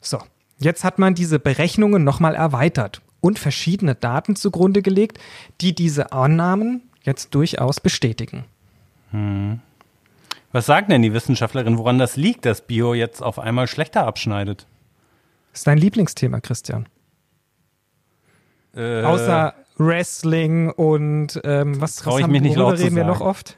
So, 0.00 0.18
jetzt 0.58 0.84
hat 0.84 0.98
man 0.98 1.14
diese 1.14 1.38
Berechnungen 1.38 2.04
nochmal 2.04 2.34
erweitert 2.34 3.02
und 3.20 3.38
verschiedene 3.38 3.94
Daten 3.94 4.36
zugrunde 4.36 4.82
gelegt, 4.82 5.18
die 5.60 5.74
diese 5.74 6.12
Annahmen 6.12 6.82
jetzt 7.02 7.34
durchaus 7.34 7.80
bestätigen. 7.80 8.44
Hm. 9.10 9.60
Was 10.52 10.66
sagen 10.66 10.88
denn 10.88 11.02
die 11.02 11.12
Wissenschaftlerinnen, 11.12 11.78
woran 11.78 11.98
das 11.98 12.16
liegt, 12.16 12.46
dass 12.46 12.66
Bio 12.66 12.94
jetzt 12.94 13.22
auf 13.22 13.38
einmal 13.38 13.66
schlechter 13.66 14.06
abschneidet? 14.06 14.66
Das 15.52 15.60
ist 15.60 15.66
dein 15.66 15.78
Lieblingsthema, 15.78 16.40
Christian. 16.40 16.88
Äh, 18.74 19.02
Außer 19.02 19.54
Wrestling 19.76 20.70
und 20.70 21.40
ähm, 21.44 21.80
was, 21.80 22.04
was 22.04 22.16
ich 22.16 22.22
haben, 22.22 22.32
mich 22.32 22.42
nicht 22.42 22.56
laut 22.56 22.78
reden 22.78 22.96
wir 22.96 23.04
noch 23.04 23.20
oft? 23.20 23.56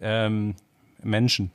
Ähm, 0.00 0.54
Menschen. 1.02 1.52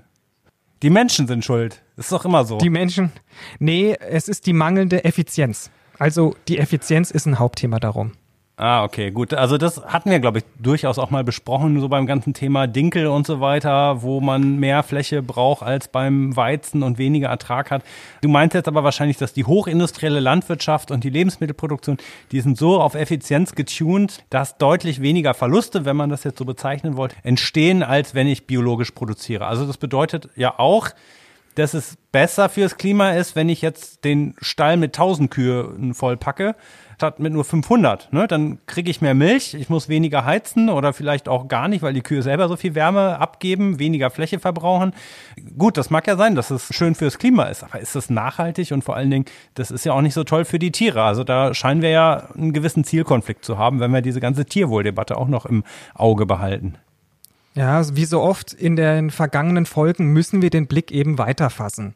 Die 0.82 0.90
Menschen 0.90 1.28
sind 1.28 1.46
schuld. 1.46 1.82
Ist 1.96 2.12
doch 2.12 2.26
immer 2.26 2.44
so. 2.46 2.58
Die 2.58 2.70
Menschen. 2.70 3.12
Nee, 3.60 3.96
es 4.00 4.28
ist 4.28 4.46
die 4.48 4.54
mangelnde 4.54 5.06
Effizienz. 5.06 5.72
Also 6.00 6.36
die 6.48 6.58
Effizienz 6.58 7.12
ist 7.12 7.26
ein 7.26 7.40
Hauptthema 7.40 7.80
darum. 7.80 8.14
Ah, 8.56 8.84
okay, 8.84 9.10
gut. 9.10 9.34
Also 9.34 9.58
das 9.58 9.84
hatten 9.84 10.12
wir, 10.12 10.20
glaube 10.20 10.38
ich, 10.38 10.44
durchaus 10.60 11.00
auch 11.00 11.10
mal 11.10 11.24
besprochen, 11.24 11.82
so 11.82 11.90
beim 11.90 12.06
ganzen 12.06 12.36
Thema 12.36 12.68
Dinkel 12.68 13.08
und 13.08 13.26
so 13.26 13.42
weiter, 13.42 14.04
wo 14.04 14.22
man 14.22 14.60
mehr 14.60 14.84
Fläche 14.84 15.24
braucht 15.24 15.64
als 15.64 15.88
beim 15.88 16.36
Weizen 16.36 16.84
und 16.84 17.00
weniger 17.00 17.30
Ertrag 17.30 17.72
hat. 17.72 17.82
Du 18.22 18.30
meinst 18.30 18.54
jetzt 18.54 18.68
aber 18.68 18.84
wahrscheinlich, 18.84 19.18
dass 19.18 19.34
die 19.34 19.46
hochindustrielle 19.46 20.20
Landwirtschaft 20.20 20.92
und 20.92 21.04
die 21.04 21.10
Lebensmittelproduktion, 21.10 21.98
die 22.32 22.42
sind 22.42 22.56
so 22.56 22.80
auf 22.80 22.94
Effizienz 22.94 23.56
getuned, 23.56 24.24
dass 24.30 24.60
deutlich 24.60 25.02
weniger 25.02 25.34
Verluste, 25.34 25.84
wenn 25.86 25.96
man 25.96 26.12
das 26.12 26.24
jetzt 26.24 26.38
so 26.38 26.46
bezeichnen 26.46 26.96
wollte, 26.96 27.16
entstehen, 27.24 27.82
als 27.82 28.14
wenn 28.14 28.28
ich 28.28 28.46
biologisch 28.46 28.92
produziere. 28.92 29.48
Also 29.48 29.66
das 29.66 29.78
bedeutet 29.78 30.30
ja 30.36 30.60
auch, 30.60 30.90
dass 31.56 31.74
es 31.74 31.98
besser 32.12 32.50
fürs 32.50 32.78
Klima 32.78 33.12
ist, 33.12 33.36
wenn 33.36 33.50
ich 33.50 33.62
jetzt 33.62 34.06
den 34.06 34.36
Stall 34.42 34.78
mit 34.78 34.96
1000 34.96 35.32
Kühen 35.32 35.94
voll 35.94 36.18
packe, 36.18 36.56
statt 37.04 37.20
mit 37.20 37.34
nur 37.34 37.44
500. 37.44 38.14
Ne? 38.14 38.28
Dann 38.28 38.60
kriege 38.66 38.90
ich 38.90 39.02
mehr 39.02 39.14
Milch, 39.14 39.56
ich 39.56 39.68
muss 39.68 39.90
weniger 39.90 40.24
heizen 40.24 40.70
oder 40.70 40.94
vielleicht 40.94 41.28
auch 41.28 41.50
gar 41.50 41.68
nicht, 41.68 41.82
weil 41.82 41.94
die 41.94 42.02
Kühe 42.02 42.22
selber 42.22 42.48
so 42.48 42.56
viel 42.56 42.76
Wärme 42.76 43.20
abgeben, 43.20 43.78
weniger 43.78 44.10
Fläche 44.10 44.40
verbrauchen. 44.40 44.94
Gut, 45.58 45.76
das 45.76 45.90
mag 45.90 46.08
ja 46.08 46.16
sein, 46.16 46.36
dass 46.36 46.50
es 46.50 46.74
schön 46.74 46.96
fürs 46.96 47.18
Klima 47.18 47.44
ist, 47.44 47.62
aber 47.62 47.82
ist 47.82 47.98
das 47.98 48.10
nachhaltig 48.10 48.72
und 48.72 48.86
vor 48.86 48.96
allen 48.96 49.12
Dingen, 49.12 49.26
das 49.56 49.70
ist 49.70 49.84
ja 49.84 49.92
auch 49.92 50.00
nicht 50.00 50.14
so 50.14 50.24
toll 50.24 50.46
für 50.46 50.60
die 50.60 50.72
Tiere. 50.72 51.04
Also 51.04 51.26
da 51.26 51.54
scheinen 51.54 51.82
wir 51.82 51.90
ja 51.90 52.30
einen 52.38 52.54
gewissen 52.54 52.86
Zielkonflikt 52.86 53.44
zu 53.44 53.58
haben, 53.58 53.82
wenn 53.82 53.92
wir 53.92 54.02
diese 54.02 54.22
ganze 54.22 54.46
Tierwohldebatte 54.46 55.18
auch 55.18 55.28
noch 55.28 55.46
im 55.46 55.66
Auge 55.96 56.26
behalten. 56.26 56.76
Ja, 57.54 57.84
wie 57.98 58.06
so 58.06 58.22
oft 58.22 58.54
in 58.54 58.78
den 58.78 59.12
vergangenen 59.12 59.66
Folgen 59.66 60.14
müssen 60.14 60.42
wir 60.42 60.52
den 60.52 60.68
Blick 60.68 60.90
eben 60.90 61.18
weiterfassen. 61.18 61.96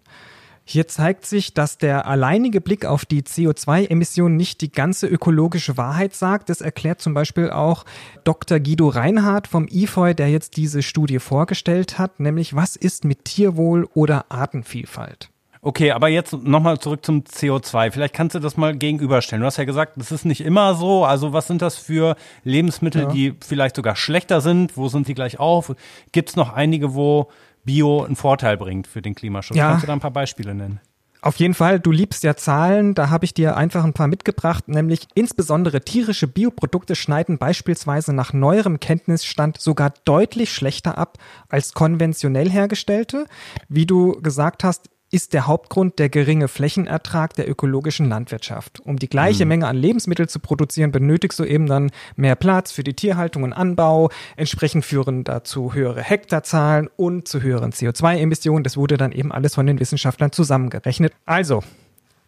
Hier 0.69 0.85
zeigt 0.89 1.25
sich, 1.25 1.53
dass 1.53 1.77
der 1.77 2.07
alleinige 2.07 2.59
Blick 2.59 2.83
auf 2.83 3.05
die 3.05 3.21
CO2-Emissionen 3.21 4.35
nicht 4.35 4.59
die 4.59 4.69
ganze 4.69 5.07
ökologische 5.07 5.77
Wahrheit 5.77 6.13
sagt. 6.13 6.49
Das 6.49 6.59
erklärt 6.59 6.99
zum 6.99 7.13
Beispiel 7.13 7.49
auch 7.49 7.85
Dr. 8.25 8.59
Guido 8.59 8.89
Reinhardt 8.89 9.47
vom 9.47 9.69
IFOI, 9.69 10.13
der 10.13 10.29
jetzt 10.29 10.57
diese 10.57 10.83
Studie 10.83 11.19
vorgestellt 11.19 11.97
hat, 11.97 12.19
nämlich 12.19 12.53
was 12.53 12.75
ist 12.75 13.05
mit 13.05 13.23
Tierwohl 13.23 13.87
oder 13.93 14.25
Artenvielfalt? 14.27 15.29
Okay, 15.61 15.91
aber 15.91 16.09
jetzt 16.09 16.33
nochmal 16.33 16.79
zurück 16.79 17.05
zum 17.05 17.21
CO2. 17.21 17.91
Vielleicht 17.91 18.13
kannst 18.13 18.35
du 18.35 18.39
das 18.39 18.57
mal 18.57 18.75
gegenüberstellen. 18.75 19.39
Du 19.39 19.47
hast 19.47 19.55
ja 19.55 19.63
gesagt, 19.63 19.93
das 19.95 20.11
ist 20.11 20.25
nicht 20.25 20.41
immer 20.41 20.75
so. 20.75 21.05
Also 21.05 21.31
was 21.31 21.47
sind 21.47 21.61
das 21.61 21.77
für 21.77 22.17
Lebensmittel, 22.43 23.03
ja. 23.03 23.09
die 23.09 23.35
vielleicht 23.39 23.77
sogar 23.77 23.95
schlechter 23.95 24.41
sind? 24.41 24.75
Wo 24.75 24.89
sind 24.89 25.07
die 25.07 25.13
gleich 25.13 25.39
auf? 25.39 25.73
Gibt 26.11 26.29
es 26.29 26.35
noch 26.35 26.51
einige, 26.51 26.93
wo 26.93 27.29
Bio 27.67 28.03
einen 28.03 28.15
Vorteil 28.15 28.57
bringt 28.57 28.87
für 28.87 29.03
den 29.03 29.13
Klimaschutz. 29.13 29.55
Ja. 29.55 29.69
Kannst 29.69 29.83
du 29.83 29.87
da 29.87 29.93
ein 29.93 29.99
paar 29.99 30.09
Beispiele 30.09 30.55
nennen? 30.55 30.79
Auf 31.21 31.35
jeden 31.37 31.55
Fall, 31.55 31.79
du 31.79 31.91
liebst 31.91 32.23
ja 32.23 32.35
Zahlen, 32.35 32.93
da 32.93 33.09
habe 33.09 33.25
ich 33.25 33.33
dir 33.33 33.57
einfach 33.57 33.83
ein 33.83 33.93
paar 33.93 34.07
mitgebracht, 34.07 34.67
nämlich 34.67 35.07
insbesondere 35.15 35.81
tierische 35.81 36.27
Bioprodukte 36.27 36.95
schneiden 36.95 37.37
beispielsweise 37.37 38.13
nach 38.13 38.33
neuerem 38.33 38.79
Kenntnisstand 38.79 39.59
sogar 39.59 39.93
deutlich 40.05 40.53
schlechter 40.53 40.97
ab 40.97 41.17
als 41.49 41.73
konventionell 41.73 42.49
hergestellte. 42.49 43.25
Wie 43.67 43.85
du 43.85 44.21
gesagt 44.21 44.63
hast, 44.63 44.89
ist 45.09 45.33
der 45.33 45.47
Hauptgrund 45.47 45.99
der 45.99 46.09
geringe 46.09 46.47
Flächenertrag 46.47 47.33
der 47.35 47.49
ökologischen 47.49 48.09
Landwirtschaft. 48.09 48.81
Um 48.81 48.97
die 48.97 49.07
gleiche 49.07 49.45
mhm. 49.45 49.49
Menge 49.49 49.67
an 49.67 49.77
Lebensmittel 49.77 50.27
zu 50.27 50.39
produzieren, 50.39 50.91
benötigst 50.91 51.39
du 51.39 51.45
eben 51.45 51.65
dann 51.65 51.91
mehr 52.15 52.35
Platz 52.35 52.71
für 52.71 52.83
die 52.83 52.93
Tierhaltung 52.93 53.43
und 53.43 53.53
Anbau. 53.53 54.09
Entsprechend 54.35 54.83
führen 54.83 55.23
dazu 55.23 55.73
höhere 55.73 56.01
Hektarzahlen 56.01 56.89
und 56.97 57.27
zu 57.27 57.41
höheren 57.41 57.71
CO2-Emissionen. 57.71 58.63
Das 58.63 58.75
wurde 58.75 58.97
dann 58.97 59.13
eben 59.13 59.31
alles 59.31 59.55
von 59.55 59.65
den 59.65 59.79
Wissenschaftlern 59.79 60.33
zusammengerechnet. 60.33 61.13
Also, 61.25 61.63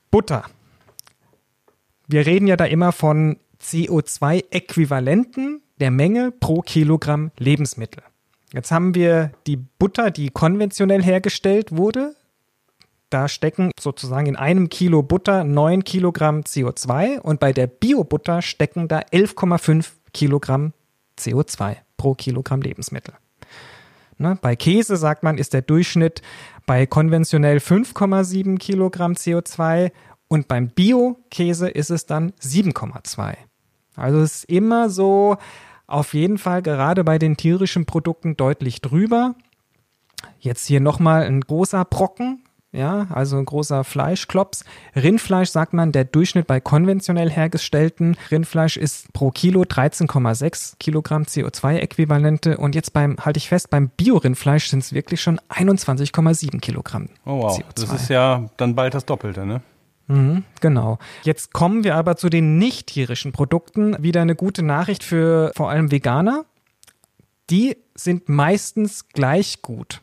Butter. 0.09 0.45
Wir 2.07 2.25
reden 2.25 2.47
ja 2.47 2.55
da 2.55 2.65
immer 2.65 2.91
von 2.91 3.37
CO2-Äquivalenten 3.61 5.61
der 5.79 5.91
Menge 5.91 6.31
pro 6.31 6.61
Kilogramm 6.61 7.31
Lebensmittel. 7.37 8.03
Jetzt 8.53 8.71
haben 8.71 8.95
wir 8.95 9.31
die 9.45 9.57
Butter, 9.57 10.09
die 10.09 10.29
konventionell 10.29 11.03
hergestellt 11.03 11.75
wurde, 11.75 12.15
da 13.09 13.27
stecken 13.27 13.71
sozusagen 13.79 14.27
in 14.27 14.35
einem 14.35 14.69
Kilo 14.69 15.01
Butter 15.01 15.43
9 15.43 15.83
Kilogramm 15.83 16.41
CO2 16.41 17.19
und 17.19 17.39
bei 17.39 17.53
der 17.53 17.67
Bio-Butter 17.67 18.41
stecken 18.41 18.87
da 18.87 18.99
11,5 18.99 19.87
Kilogramm 20.13 20.73
CO2 21.17 21.77
pro 21.97 22.13
Kilogramm 22.13 22.61
Lebensmittel. 22.61 23.15
Ne, 24.17 24.37
bei 24.41 24.55
Käse 24.55 24.97
sagt 24.97 25.23
man, 25.23 25.37
ist 25.37 25.53
der 25.53 25.61
Durchschnitt 25.61 26.21
bei 26.65 26.85
konventionell 26.85 27.57
5,7 27.57 28.57
Kilogramm 28.57 29.13
CO2 29.13 29.91
und 30.27 30.47
beim 30.47 30.69
Bio-Käse 30.69 31.69
ist 31.69 31.89
es 31.89 32.05
dann 32.05 32.31
7,2. 32.41 33.35
Also 33.95 34.19
es 34.19 34.35
ist 34.35 34.43
immer 34.45 34.89
so 34.89 35.37
auf 35.87 36.13
jeden 36.13 36.37
Fall 36.37 36.61
gerade 36.61 37.03
bei 37.03 37.17
den 37.17 37.37
tierischen 37.37 37.85
Produkten 37.85 38.37
deutlich 38.37 38.81
drüber. 38.81 39.35
Jetzt 40.39 40.67
hier 40.67 40.81
nochmal 40.81 41.23
ein 41.23 41.41
großer 41.41 41.83
Brocken, 41.85 42.43
ja, 42.71 43.07
also 43.09 43.37
ein 43.37 43.45
großer 43.45 43.83
Fleischklops. 43.83 44.63
Rindfleisch 44.95 45.49
sagt 45.49 45.73
man, 45.73 45.91
der 45.91 46.05
Durchschnitt 46.05 46.45
bei 46.45 46.59
konventionell 46.59 47.29
hergestellten 47.29 48.15
Rindfleisch 48.29 48.77
ist 48.77 49.11
pro 49.11 49.31
Kilo 49.31 49.63
13,6 49.63 50.75
Kilogramm 50.79 51.23
CO2-Äquivalente 51.23 52.57
und 52.57 52.75
jetzt 52.75 52.93
beim, 52.93 53.17
halte 53.19 53.37
ich 53.37 53.49
fest, 53.49 53.71
beim 53.71 53.89
Bio-Rindfleisch 53.89 54.67
sind 54.67 54.83
es 54.83 54.93
wirklich 54.93 55.19
schon 55.19 55.39
21,7 55.49 56.59
Kilogramm. 56.59 57.09
Oh 57.25 57.41
wow, 57.41 57.57
CO2. 57.57 57.63
das 57.75 58.01
ist 58.01 58.09
ja 58.09 58.49
dann 58.57 58.75
bald 58.75 58.93
das 58.93 59.05
Doppelte, 59.05 59.45
ne? 59.47 59.61
Mhm, 60.05 60.43
genau. 60.59 60.99
Jetzt 61.23 61.53
kommen 61.53 61.83
wir 61.83 61.95
aber 61.95 62.17
zu 62.17 62.29
den 62.29 62.57
nicht 62.57 62.87
tierischen 62.87 63.31
Produkten. 63.31 63.95
Wieder 64.01 64.21
eine 64.21 64.35
gute 64.35 64.63
Nachricht 64.63 65.03
für 65.03 65.51
vor 65.55 65.69
allem 65.69 65.91
Veganer. 65.91 66.45
Die 67.49 67.77
sind 67.95 68.27
meistens 68.29 69.07
gleich 69.09 69.61
gut. 69.61 70.01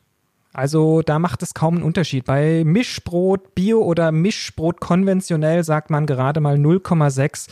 Also 0.57 1.03
da 1.03 1.19
macht 1.19 1.43
es 1.43 1.53
kaum 1.53 1.75
einen 1.75 1.85
Unterschied. 1.85 2.25
Bei 2.25 2.65
Mischbrot 2.65 3.55
Bio 3.55 3.83
oder 3.83 4.11
Mischbrot 4.11 4.81
konventionell 4.81 5.63
sagt 5.63 5.91
man 5.91 6.07
gerade 6.07 6.41
mal 6.41 6.57
0,6 6.57 7.49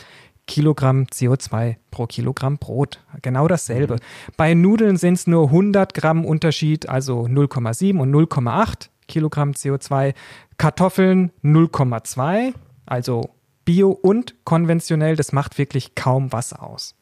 Kilogramm 0.47 1.03
CO2 1.03 1.75
pro 1.91 2.07
Kilogramm 2.07 2.57
Brot. 2.57 2.99
Genau 3.21 3.47
dasselbe. 3.47 3.95
Mhm. 3.95 4.33
Bei 4.37 4.55
Nudeln 4.55 4.97
sind 4.97 5.13
es 5.13 5.27
nur 5.27 5.49
100 5.49 5.93
Gramm 5.93 6.25
Unterschied, 6.25 6.89
also 6.89 7.25
0,7 7.25 7.99
und 7.99 8.11
0,8 8.11 8.89
Kilogramm 9.07 9.51
CO2. 9.51 10.15
Kartoffeln 10.57 11.31
0,2, 11.43 12.53
also 12.87 13.29
Bio 13.65 13.91
und 13.91 14.33
konventionell, 14.45 15.15
das 15.15 15.31
macht 15.31 15.59
wirklich 15.59 15.93
kaum 15.93 16.31
was 16.31 16.53
aus. 16.53 16.95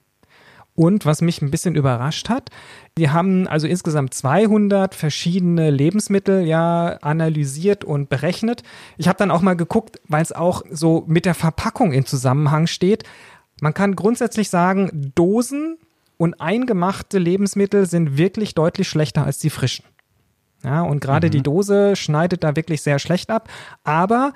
Und 0.75 1.05
was 1.05 1.21
mich 1.21 1.41
ein 1.41 1.51
bisschen 1.51 1.75
überrascht 1.75 2.29
hat, 2.29 2.49
wir 2.95 3.13
haben 3.13 3.47
also 3.47 3.67
insgesamt 3.67 4.13
200 4.13 4.95
verschiedene 4.95 5.69
Lebensmittel 5.69 6.45
ja 6.45 6.97
analysiert 7.01 7.83
und 7.83 8.09
berechnet. 8.09 8.63
Ich 8.97 9.07
habe 9.07 9.17
dann 9.17 9.29
auch 9.29 9.41
mal 9.41 9.55
geguckt, 9.55 9.99
weil 10.07 10.23
es 10.23 10.31
auch 10.31 10.63
so 10.71 11.03
mit 11.07 11.25
der 11.25 11.35
Verpackung 11.35 11.91
in 11.91 12.05
Zusammenhang 12.05 12.65
steht. 12.65 13.03
Man 13.61 13.75
kann 13.75 13.95
grundsätzlich 13.95 14.49
sagen, 14.49 15.11
Dosen 15.13 15.77
und 16.17 16.41
eingemachte 16.41 17.19
Lebensmittel 17.19 17.85
sind 17.85 18.17
wirklich 18.17 18.55
deutlich 18.55 18.87
schlechter 18.87 19.25
als 19.25 19.37
die 19.37 19.51
frischen. 19.51 19.85
Ja, 20.63 20.81
und 20.81 21.01
gerade 21.01 21.27
mhm. 21.27 21.31
die 21.31 21.43
Dose 21.43 21.95
schneidet 21.95 22.43
da 22.43 22.55
wirklich 22.55 22.81
sehr 22.81 22.97
schlecht 22.97 23.29
ab. 23.29 23.49
Aber 23.83 24.33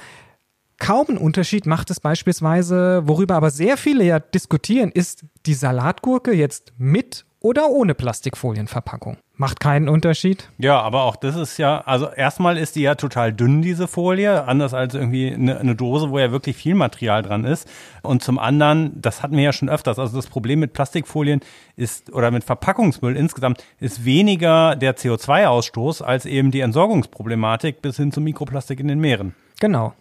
kaum 0.80 1.08
einen 1.10 1.18
Unterschied 1.18 1.66
macht 1.66 1.90
es 1.90 2.00
beispielsweise, 2.00 3.02
worüber 3.06 3.36
aber 3.36 3.52
sehr 3.52 3.78
viele 3.78 4.04
ja 4.04 4.20
diskutieren, 4.20 4.92
ist 4.92 5.26
die 5.46 5.54
Salatgurke 5.54 6.34
jetzt 6.34 6.74
mit 6.78 7.26
oder 7.40 7.70
ohne 7.70 7.94
Plastikfolienverpackung. 7.94 9.18
Macht 9.36 9.60
keinen 9.60 9.88
Unterschied. 9.88 10.50
Ja, 10.58 10.82
aber 10.82 11.04
auch 11.04 11.16
das 11.16 11.36
ist 11.36 11.60
ja, 11.60 11.82
also 11.82 12.10
erstmal 12.10 12.58
ist 12.58 12.76
die 12.76 12.82
ja 12.82 12.96
total 12.96 13.32
dünn, 13.32 13.62
diese 13.62 13.88
Folie, 13.88 14.46
anders 14.46 14.74
als 14.74 14.96
irgendwie 14.96 15.32
eine, 15.32 15.60
eine, 15.60 15.76
Dose, 15.76 16.10
wo 16.10 16.18
ja 16.18 16.32
wirklich 16.32 16.56
viel 16.56 16.74
Material 16.74 17.22
dran 17.22 17.46
ist. 17.46 17.70
Und 18.02 18.24
zum 18.24 18.40
anderen, 18.40 19.00
das 19.00 19.22
hatten 19.22 19.38
wir 19.38 19.44
ja 19.44 19.54
schon 19.54 19.70
öfters, 19.70 20.00
also 20.00 20.16
das 20.16 20.26
Problem 20.26 20.60
mit 20.60 20.74
Plastikfolien 20.74 21.42
ist, 21.76 22.12
oder 22.12 22.32
mit 22.32 22.44
Verpackungsmüll 22.44 23.16
insgesamt, 23.16 23.64
ist 23.80 24.04
weniger 24.04 24.76
der 24.76 24.98
CO2-Ausstoß 24.98 26.02
als 26.02 26.26
eben 26.26 26.50
die 26.50 26.62
Entsorgungsproblematik 26.62 27.84
bis 27.84 27.98
hin 27.98 28.12
zum 28.12 28.24
Mikroplastik 28.24 28.80
in 28.80 28.88
den 28.88 29.00
Meeren. 29.00 29.36
Genau. 29.60 29.94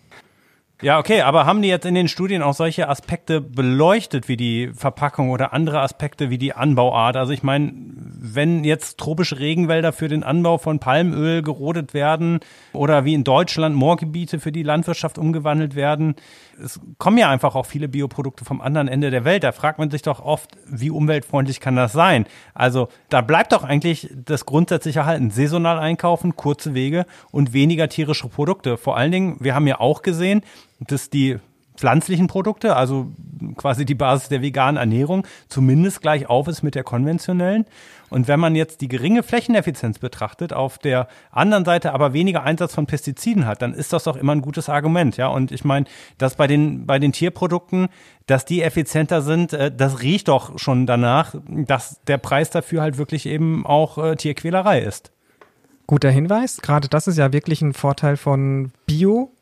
Ja, 0.82 0.98
okay, 0.98 1.22
aber 1.22 1.46
haben 1.46 1.62
die 1.62 1.68
jetzt 1.68 1.86
in 1.86 1.94
den 1.94 2.06
Studien 2.06 2.42
auch 2.42 2.52
solche 2.52 2.90
Aspekte 2.90 3.40
beleuchtet, 3.40 4.28
wie 4.28 4.36
die 4.36 4.70
Verpackung 4.74 5.30
oder 5.30 5.54
andere 5.54 5.80
Aspekte 5.80 6.28
wie 6.28 6.36
die 6.36 6.52
Anbauart? 6.52 7.16
Also 7.16 7.32
ich 7.32 7.42
meine, 7.42 7.72
wenn 7.74 8.62
jetzt 8.62 8.98
tropische 8.98 9.38
Regenwälder 9.38 9.94
für 9.94 10.08
den 10.08 10.22
Anbau 10.22 10.58
von 10.58 10.78
Palmöl 10.78 11.40
gerodet 11.40 11.94
werden 11.94 12.40
oder 12.74 13.06
wie 13.06 13.14
in 13.14 13.24
Deutschland 13.24 13.74
Moorgebiete 13.74 14.38
für 14.38 14.52
die 14.52 14.62
Landwirtschaft 14.64 15.16
umgewandelt 15.16 15.76
werden, 15.76 16.14
es 16.62 16.78
kommen 16.98 17.16
ja 17.16 17.30
einfach 17.30 17.54
auch 17.54 17.66
viele 17.66 17.88
Bioprodukte 17.88 18.44
vom 18.44 18.60
anderen 18.60 18.88
Ende 18.88 19.10
der 19.10 19.24
Welt. 19.24 19.44
Da 19.44 19.52
fragt 19.52 19.78
man 19.78 19.90
sich 19.90 20.02
doch 20.02 20.20
oft, 20.20 20.50
wie 20.66 20.90
umweltfreundlich 20.90 21.60
kann 21.60 21.76
das 21.76 21.92
sein? 21.92 22.26
Also 22.52 22.88
da 23.08 23.22
bleibt 23.22 23.52
doch 23.52 23.64
eigentlich 23.64 24.10
das 24.14 24.44
grundsätzliche 24.44 25.06
Halten. 25.06 25.30
Saisonal 25.30 25.78
einkaufen, 25.78 26.36
kurze 26.36 26.74
Wege 26.74 27.06
und 27.30 27.54
weniger 27.54 27.88
tierische 27.88 28.28
Produkte. 28.28 28.76
Vor 28.76 28.96
allen 28.96 29.12
Dingen, 29.12 29.36
wir 29.40 29.54
haben 29.54 29.66
ja 29.66 29.80
auch 29.80 30.02
gesehen, 30.02 30.42
dass 30.80 31.10
die 31.10 31.38
pflanzlichen 31.76 32.26
Produkte, 32.26 32.74
also 32.74 33.12
quasi 33.56 33.84
die 33.84 33.94
Basis 33.94 34.28
der 34.28 34.42
veganen 34.42 34.78
Ernährung, 34.78 35.26
zumindest 35.48 36.00
gleich 36.00 36.28
auf 36.28 36.48
ist 36.48 36.62
mit 36.62 36.74
der 36.74 36.84
konventionellen. 36.84 37.66
Und 38.08 38.28
wenn 38.28 38.38
man 38.38 38.54
jetzt 38.54 38.80
die 38.80 38.88
geringe 38.88 39.22
Flächeneffizienz 39.22 39.98
betrachtet, 39.98 40.52
auf 40.52 40.78
der 40.78 41.08
anderen 41.32 41.64
Seite 41.64 41.92
aber 41.92 42.12
weniger 42.12 42.44
Einsatz 42.44 42.74
von 42.74 42.86
Pestiziden 42.86 43.46
hat, 43.46 43.62
dann 43.62 43.74
ist 43.74 43.92
das 43.92 44.04
doch 44.04 44.16
immer 44.16 44.32
ein 44.32 44.42
gutes 44.42 44.68
Argument, 44.68 45.16
ja. 45.16 45.26
Und 45.26 45.50
ich 45.50 45.64
meine, 45.64 45.86
dass 46.16 46.36
bei 46.36 46.46
den, 46.46 46.86
bei 46.86 46.98
den 46.98 47.12
Tierprodukten, 47.12 47.88
dass 48.26 48.44
die 48.44 48.62
effizienter 48.62 49.22
sind, 49.22 49.52
äh, 49.52 49.74
das 49.74 50.02
riecht 50.02 50.28
doch 50.28 50.58
schon 50.58 50.86
danach, 50.86 51.34
dass 51.48 52.00
der 52.06 52.18
Preis 52.18 52.50
dafür 52.50 52.82
halt 52.82 52.96
wirklich 52.96 53.26
eben 53.26 53.66
auch 53.66 53.98
äh, 53.98 54.16
Tierquälerei 54.16 54.80
ist. 54.80 55.10
Guter 55.88 56.10
Hinweis. 56.10 56.58
Gerade 56.62 56.88
das 56.88 57.06
ist 57.06 57.18
ja 57.18 57.32
wirklich 57.32 57.62
ein 57.62 57.72
Vorteil 57.72 58.16
von 58.16 58.72
Bio. 58.86 59.32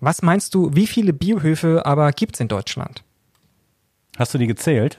Was 0.00 0.22
meinst 0.22 0.54
du, 0.54 0.74
wie 0.74 0.86
viele 0.86 1.12
Biohöfe 1.12 1.86
aber 1.86 2.10
gibt 2.12 2.34
es 2.34 2.40
in 2.40 2.48
Deutschland? 2.48 3.04
Hast 4.18 4.34
du 4.34 4.38
die 4.38 4.46
gezählt? 4.46 4.98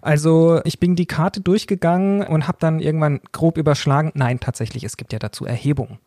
Also 0.00 0.60
ich 0.64 0.78
bin 0.78 0.96
die 0.96 1.06
Karte 1.06 1.40
durchgegangen 1.40 2.26
und 2.26 2.46
habe 2.46 2.58
dann 2.60 2.80
irgendwann 2.80 3.20
grob 3.32 3.58
überschlagen. 3.58 4.12
Nein, 4.14 4.40
tatsächlich, 4.40 4.84
es 4.84 4.96
gibt 4.96 5.12
ja 5.12 5.18
dazu 5.18 5.44
Erhebungen. 5.44 5.98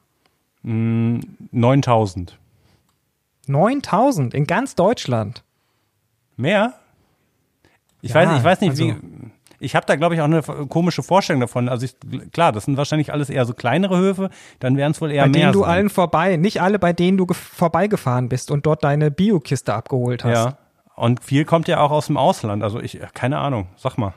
Mm, 0.63 1.19
9000. 1.51 2.37
9000 3.47 4.33
in 4.33 4.47
ganz 4.47 4.75
Deutschland. 4.75 5.43
Mehr? 6.37 6.73
Ich 8.01 8.11
ja, 8.11 8.15
weiß, 8.15 8.37
ich 8.37 8.43
weiß 8.43 8.61
nicht, 8.61 8.69
also, 8.71 8.83
wie. 8.83 8.95
Ich 9.59 9.75
habe 9.75 9.85
da, 9.85 9.95
glaube 9.95 10.15
ich, 10.15 10.21
auch 10.21 10.25
eine 10.25 10.41
komische 10.41 11.03
Vorstellung 11.03 11.39
davon. 11.39 11.69
Also 11.69 11.85
ich, 11.85 11.95
klar, 12.31 12.51
das 12.51 12.65
sind 12.65 12.77
wahrscheinlich 12.77 13.11
alles 13.13 13.29
eher 13.29 13.45
so 13.45 13.53
kleinere 13.53 13.97
Höfe, 13.97 14.29
dann 14.59 14.77
wären 14.77 14.91
es 14.91 15.01
wohl 15.01 15.11
eher 15.11 15.23
bei 15.23 15.29
mehr. 15.29 15.33
Bei 15.33 15.39
denen 15.39 15.53
du 15.53 15.59
sein. 15.61 15.69
allen 15.69 15.89
vorbei, 15.89 16.37
nicht 16.37 16.61
alle, 16.61 16.79
bei 16.79 16.93
denen 16.93 17.17
du 17.17 17.27
vorbeigefahren 17.31 18.29
bist 18.29 18.51
und 18.51 18.65
dort 18.65 18.83
deine 18.83 19.11
Biokiste 19.11 19.73
abgeholt 19.73 20.23
hast. 20.23 20.33
Ja. 20.33 20.57
Und 20.95 21.23
viel 21.23 21.45
kommt 21.45 21.67
ja 21.67 21.81
auch 21.81 21.91
aus 21.91 22.07
dem 22.07 22.17
Ausland. 22.17 22.63
Also 22.63 22.79
ich, 22.79 22.99
keine 23.13 23.39
Ahnung, 23.39 23.67
sag 23.75 23.97
mal. 23.97 24.13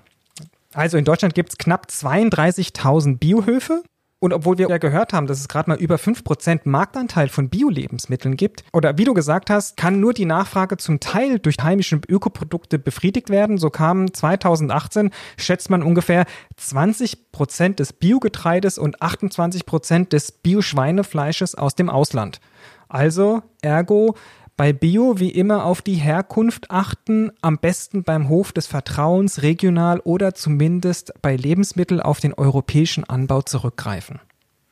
Also 0.74 0.96
in 0.96 1.04
Deutschland 1.04 1.34
gibt 1.34 1.50
es 1.50 1.58
knapp 1.58 1.86
32.000 1.90 3.18
Biohöfe. 3.18 3.82
Und 4.20 4.32
obwohl 4.32 4.58
wir 4.58 4.68
ja 4.68 4.78
gehört 4.78 5.12
haben, 5.12 5.28
dass 5.28 5.38
es 5.38 5.48
gerade 5.48 5.70
mal 5.70 5.78
über 5.78 5.94
5% 5.94 6.62
Marktanteil 6.64 7.28
von 7.28 7.48
Bio-Lebensmitteln 7.48 8.36
gibt, 8.36 8.64
oder 8.72 8.98
wie 8.98 9.04
du 9.04 9.14
gesagt 9.14 9.48
hast, 9.48 9.76
kann 9.76 10.00
nur 10.00 10.12
die 10.12 10.24
Nachfrage 10.24 10.76
zum 10.76 10.98
Teil 10.98 11.38
durch 11.38 11.56
heimische 11.62 12.00
Ökoprodukte 12.08 12.80
befriedigt 12.80 13.30
werden. 13.30 13.58
So 13.58 13.70
kamen 13.70 14.12
2018, 14.12 15.10
schätzt 15.36 15.70
man 15.70 15.84
ungefähr 15.84 16.24
20% 16.60 17.76
des 17.76 17.92
Biogetreides 17.92 18.78
und 18.78 19.00
28% 19.00 20.08
des 20.08 20.32
Bio-Schweinefleisches 20.32 21.54
aus 21.54 21.76
dem 21.76 21.88
Ausland. 21.88 22.40
Also, 22.88 23.42
ergo, 23.62 24.16
bei 24.58 24.72
Bio 24.72 25.20
wie 25.20 25.30
immer 25.30 25.64
auf 25.64 25.82
die 25.82 25.94
Herkunft 25.94 26.72
achten, 26.72 27.30
am 27.40 27.58
besten 27.58 28.02
beim 28.02 28.28
Hof 28.28 28.52
des 28.52 28.66
Vertrauens 28.66 29.42
regional 29.42 30.00
oder 30.00 30.34
zumindest 30.34 31.14
bei 31.22 31.36
Lebensmitteln 31.36 32.00
auf 32.00 32.18
den 32.18 32.34
europäischen 32.34 33.04
Anbau 33.04 33.40
zurückgreifen. 33.40 34.18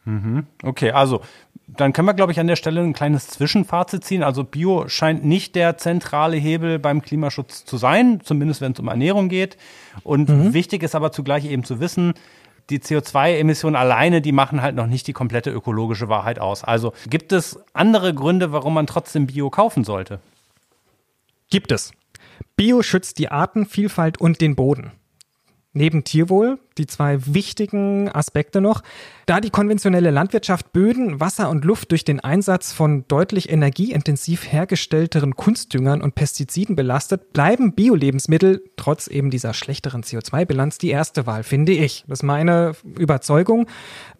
Mhm. 0.04 0.46
Okay, 0.64 0.90
also 0.90 1.20
dann 1.68 1.92
können 1.92 2.08
wir, 2.08 2.14
glaube 2.14 2.32
ich, 2.32 2.40
an 2.40 2.48
der 2.48 2.56
Stelle 2.56 2.80
ein 2.80 2.94
kleines 2.94 3.28
Zwischenfazit 3.28 4.02
ziehen. 4.02 4.24
Also 4.24 4.42
Bio 4.42 4.88
scheint 4.88 5.24
nicht 5.24 5.54
der 5.54 5.78
zentrale 5.78 6.36
Hebel 6.36 6.80
beim 6.80 7.00
Klimaschutz 7.00 7.64
zu 7.64 7.76
sein, 7.76 8.20
zumindest 8.24 8.60
wenn 8.60 8.72
es 8.72 8.80
um 8.80 8.88
Ernährung 8.88 9.28
geht. 9.28 9.56
Und 10.02 10.28
mhm. 10.28 10.52
wichtig 10.52 10.82
ist 10.82 10.96
aber 10.96 11.12
zugleich 11.12 11.44
eben 11.44 11.62
zu 11.62 11.78
wissen, 11.78 12.14
die 12.70 12.80
CO2-Emissionen 12.80 13.76
alleine, 13.76 14.20
die 14.20 14.32
machen 14.32 14.62
halt 14.62 14.74
noch 14.74 14.86
nicht 14.86 15.06
die 15.06 15.12
komplette 15.12 15.50
ökologische 15.50 16.08
Wahrheit 16.08 16.38
aus. 16.38 16.64
Also 16.64 16.92
gibt 17.08 17.32
es 17.32 17.58
andere 17.72 18.12
Gründe, 18.14 18.52
warum 18.52 18.74
man 18.74 18.86
trotzdem 18.86 19.26
Bio 19.26 19.50
kaufen 19.50 19.84
sollte? 19.84 20.20
Gibt 21.50 21.70
es. 21.70 21.92
Bio 22.56 22.82
schützt 22.82 23.18
die 23.18 23.30
Artenvielfalt 23.30 24.18
und 24.18 24.40
den 24.40 24.56
Boden 24.56 24.92
neben 25.76 26.04
Tierwohl 26.04 26.58
die 26.78 26.86
zwei 26.86 27.18
wichtigen 27.26 28.10
Aspekte 28.10 28.60
noch. 28.60 28.82
Da 29.24 29.40
die 29.40 29.50
konventionelle 29.50 30.10
Landwirtschaft 30.10 30.72
Böden, 30.72 31.20
Wasser 31.20 31.50
und 31.50 31.64
Luft 31.64 31.90
durch 31.90 32.04
den 32.04 32.20
Einsatz 32.20 32.72
von 32.72 33.04
deutlich 33.08 33.50
energieintensiv 33.50 34.50
hergestellteren 34.52 35.34
Kunstdüngern 35.36 36.00
und 36.00 36.14
Pestiziden 36.14 36.76
belastet, 36.76 37.32
bleiben 37.32 37.74
Bio-Lebensmittel 37.74 38.62
trotz 38.76 39.06
eben 39.06 39.30
dieser 39.30 39.54
schlechteren 39.54 40.02
CO2-Bilanz 40.02 40.78
die 40.78 40.90
erste 40.90 41.26
Wahl, 41.26 41.42
finde 41.42 41.72
ich. 41.72 42.04
Das 42.08 42.20
ist 42.20 42.22
meine 42.22 42.72
Überzeugung. 42.98 43.66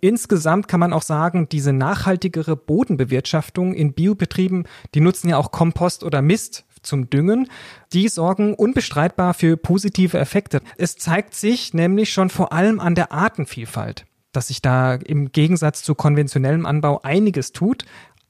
Insgesamt 0.01 0.69
kann 0.69 0.81
man 0.81 0.93
auch 0.93 1.03
sagen, 1.03 1.49
diese 1.49 1.73
nachhaltigere 1.73 2.57
Bodenbewirtschaftung 2.57 3.75
in 3.75 3.93
Biobetrieben, 3.93 4.65
die 4.95 5.01
nutzen 5.01 5.29
ja 5.29 5.37
auch 5.37 5.53
Kompost 5.53 6.05
oder 6.05 6.21
Mist 6.21 6.66
zum 6.87 7.11
Düngen. 7.11 7.49
Die 7.93 8.09
sorgen 8.09 8.55
unbestreitbar 8.55 9.35
für 9.35 9.57
positive 9.57 10.19
Effekte. 10.19 10.61
Es 10.79 10.97
zeigt 10.97 11.35
sich 11.35 11.75
nämlich 11.75 12.13
schon 12.13 12.31
vor 12.31 12.53
allem 12.53 12.81
an 12.81 12.95
der 12.95 13.13
Artenvielfalt, 13.13 14.07
dass 14.33 14.49
sich 14.49 14.63
da 14.63 14.95
im 14.95 15.33
Gegensatz 15.33 15.83
zu 15.83 15.95
konventionellem 15.95 16.67
Anbau 16.67 17.01
einiges 17.03 17.53
tut 17.53 17.85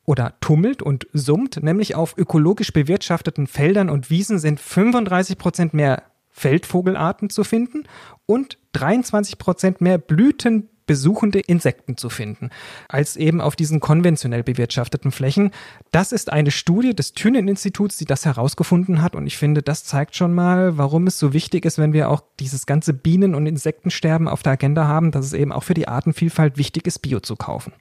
oder 0.05 0.35
tummelt 0.41 0.83
und 0.83 1.07
summt, 1.13 1.63
nämlich 1.63 1.95
auf 1.95 2.17
ökologisch 2.17 2.73
bewirtschafteten 2.73 3.47
Feldern 3.47 3.91
und 3.91 4.09
Wiesen 4.09 4.39
sind 4.39 4.61
35 4.61 5.37
Prozent 5.37 5.75
mehr 5.75 6.03
Feldvogelarten 6.31 7.31
zu 7.31 7.45
finden 7.45 7.85
und 8.27 8.59
23 8.73 9.39
Prozent 9.39 9.81
mehr 9.81 9.99
Blüten 9.99 10.69
besuchende 10.87 11.41
Insekten 11.41 11.97
zu 11.97 12.09
finden, 12.09 12.51
als 12.89 13.17
eben 13.17 13.41
auf 13.41 13.57
diesen 13.57 13.81
konventionell 13.81 14.43
bewirtschafteten 14.43 15.11
Flächen. 15.11 15.51
Das 15.91 16.13
ist 16.13 16.33
eine 16.33 16.51
Studie 16.51 16.95
des 16.95 17.13
Thünen-Instituts, 17.13 17.97
die 17.97 18.05
das 18.05 18.25
herausgefunden 18.25 19.03
hat. 19.03 19.15
Und 19.15 19.27
ich 19.27 19.37
finde, 19.37 19.63
das 19.63 19.85
zeigt 19.85 20.17
schon 20.17 20.35
mal, 20.35 20.79
warum 20.79 21.07
es 21.07 21.19
so 21.19 21.33
wichtig 21.33 21.65
ist, 21.65 21.79
wenn 21.79 21.93
wir 21.93 22.11
auch 22.11 22.23
dieses 22.41 22.67
ganze 22.67 22.95
Bienen- 22.95 23.35
und 23.35 23.47
Insektensterben 23.47 24.29
auf 24.29 24.43
der 24.43 24.53
Agenda 24.53 24.87
haben, 24.87 25.11
dass 25.11 25.27
es 25.27 25.33
eben 25.33 25.53
auch 25.53 25.63
für 25.63 25.75
die 25.75 25.89
Artenvielfalt 25.89 26.57
wichtig 26.57 26.87
ist, 26.87 27.01
Bio 27.01 27.21
zu 27.21 27.37
kaufen. 27.37 27.73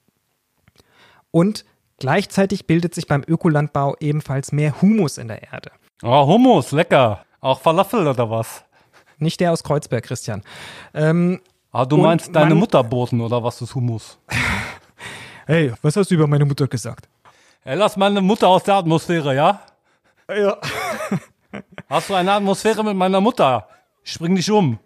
Und 1.32 1.66
gleichzeitig 2.00 2.66
bildet 2.66 2.96
sich 2.96 3.08
beim 3.08 3.24
Ökolandbau 3.28 3.96
ebenfalls 4.00 4.52
mehr 4.52 4.82
Humus 4.82 5.18
in 5.18 5.28
der 5.28 5.44
Erde. 5.52 5.72
Oh, 6.02 6.26
Humus, 6.28 6.72
lecker. 6.72 7.26
Auch 7.42 7.62
Falafel 7.62 8.08
oder 8.08 8.30
was? 8.30 8.64
Nicht 9.18 9.40
der 9.40 9.52
aus 9.52 9.64
Kreuzberg, 9.64 10.04
Christian. 10.04 10.42
Ähm, 10.94 11.40
Ah, 11.76 11.84
du 11.84 11.98
meinst 11.98 12.34
deine 12.34 12.56
Mutterboten 12.56 13.20
oder 13.20 13.44
was 13.44 13.62
ist 13.62 13.76
Humus? 13.76 14.18
hey, 15.46 15.74
was 15.82 15.98
hast 15.98 16.10
du 16.10 16.16
über 16.16 16.26
meine 16.26 16.46
Mutter 16.46 16.70
gesagt? 16.70 17.10
Ey, 17.66 17.76
lass 17.76 17.98
meine 17.98 18.22
Mutter 18.22 18.48
aus 18.48 18.64
der 18.64 18.76
Atmosphäre, 18.76 19.36
ja? 19.36 19.60
Ja. 20.30 20.58
Hast 21.90 22.10
du 22.10 22.14
eine 22.14 22.32
Atmosphäre 22.32 22.82
mit 22.82 22.96
meiner 22.96 23.20
Mutter? 23.20 23.68
Ich 24.06 24.14
spring 24.14 24.38
dich 24.38 24.50
um. 24.50 24.80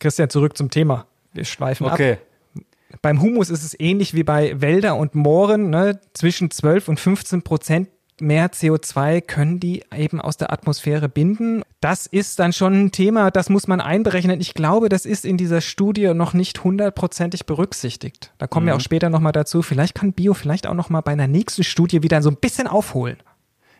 Christian, 0.00 0.28
zurück 0.28 0.56
zum 0.56 0.70
Thema. 0.70 1.06
Wir 1.32 1.44
schweifen 1.44 1.86
okay. 1.86 2.14
ab. 2.14 2.62
Beim 3.00 3.22
Humus 3.22 3.50
ist 3.50 3.62
es 3.62 3.78
ähnlich 3.78 4.12
wie 4.14 4.24
bei 4.24 4.60
Wälder 4.60 4.96
und 4.96 5.14
Mooren. 5.14 5.70
Ne? 5.70 6.00
Zwischen 6.14 6.50
12 6.50 6.88
und 6.88 6.98
15 6.98 7.42
Prozent 7.42 7.90
mehr 8.20 8.50
CO2 8.50 9.20
können 9.20 9.60
die 9.60 9.84
eben 9.94 10.20
aus 10.20 10.36
der 10.36 10.52
Atmosphäre 10.52 11.08
binden. 11.08 11.62
Das 11.80 12.06
ist 12.06 12.40
dann 12.40 12.52
schon 12.52 12.86
ein 12.86 12.90
Thema, 12.90 13.30
das 13.30 13.50
muss 13.50 13.68
man 13.68 13.80
einberechnen. 13.80 14.40
Ich 14.40 14.54
glaube, 14.54 14.88
das 14.88 15.06
ist 15.06 15.24
in 15.24 15.36
dieser 15.36 15.60
Studie 15.60 16.12
noch 16.12 16.34
nicht 16.34 16.64
hundertprozentig 16.64 17.46
berücksichtigt. 17.46 18.32
Da 18.38 18.48
kommen 18.48 18.66
mhm. 18.66 18.70
wir 18.70 18.76
auch 18.76 18.80
später 18.80 19.10
nochmal 19.10 19.32
dazu. 19.32 19.62
Vielleicht 19.62 19.94
kann 19.94 20.12
Bio 20.12 20.34
vielleicht 20.34 20.66
auch 20.66 20.74
nochmal 20.74 21.02
bei 21.02 21.12
einer 21.12 21.28
nächsten 21.28 21.62
Studie 21.62 22.02
wieder 22.02 22.20
so 22.20 22.30
ein 22.30 22.36
bisschen 22.36 22.66
aufholen. 22.66 23.18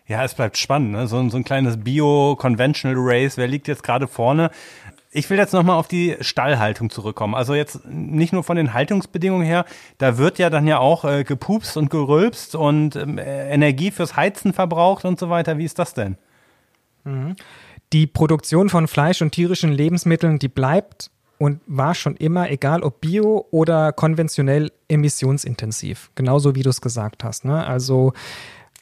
Ja, 0.07 0.25
es 0.25 0.35
bleibt 0.35 0.57
spannend, 0.57 0.93
ne? 0.93 1.07
so, 1.09 1.29
so 1.29 1.37
ein 1.37 1.45
kleines 1.45 1.77
Bio-Conventional 1.83 2.97
Race. 2.99 3.37
Wer 3.37 3.49
liegt 3.49 3.67
jetzt 3.67 3.83
gerade 3.83 4.07
vorne? 4.07 4.51
Ich 5.11 5.29
will 5.29 5.37
jetzt 5.37 5.53
nochmal 5.53 5.77
auf 5.77 5.89
die 5.89 6.17
Stallhaltung 6.21 6.91
zurückkommen. 6.91 7.35
Also 7.35 7.55
jetzt 7.55 7.85
nicht 7.85 8.33
nur 8.33 8.45
von 8.45 8.57
den 8.57 8.75
Haltungsbedingungen 8.75 9.45
her, 9.45 9.65
da 9.99 10.19
wird 10.19 10.39
ja 10.39 10.51
dann 10.51 10.67
ja 10.67 10.79
auch 10.79 11.05
äh, 11.05 11.25
gepupst 11.25 11.77
und 11.77 11.91
gerülpst 11.91 12.55
und 12.55 12.95
ähm, 12.95 13.19
Energie 13.19 13.91
fürs 13.91 14.17
Heizen 14.17 14.53
verbraucht 14.53 15.05
und 15.05 15.19
so 15.19 15.31
weiter. 15.31 15.59
Wie 15.59 15.65
ist 15.65 15.79
das 15.79 15.95
denn? 15.95 16.17
Mhm. 17.05 17.37
Die 17.93 18.07
Produktion 18.07 18.69
von 18.69 18.87
Fleisch 18.87 19.23
und 19.23 19.33
tierischen 19.33 19.73
Lebensmitteln, 19.73 20.39
die 20.39 20.49
bleibt 20.49 21.11
und 21.39 21.61
war 21.67 21.95
schon 21.95 22.17
immer, 22.17 22.51
egal 22.51 22.83
ob 22.83 23.01
bio 23.01 23.47
oder 23.51 23.93
konventionell, 23.93 24.73
emissionsintensiv. 24.89 26.11
Genauso 26.15 26.55
wie 26.55 26.63
du 26.63 26.71
es 26.71 26.81
gesagt 26.81 27.25
hast. 27.25 27.45
Ne? 27.45 27.67
Also 27.67 28.13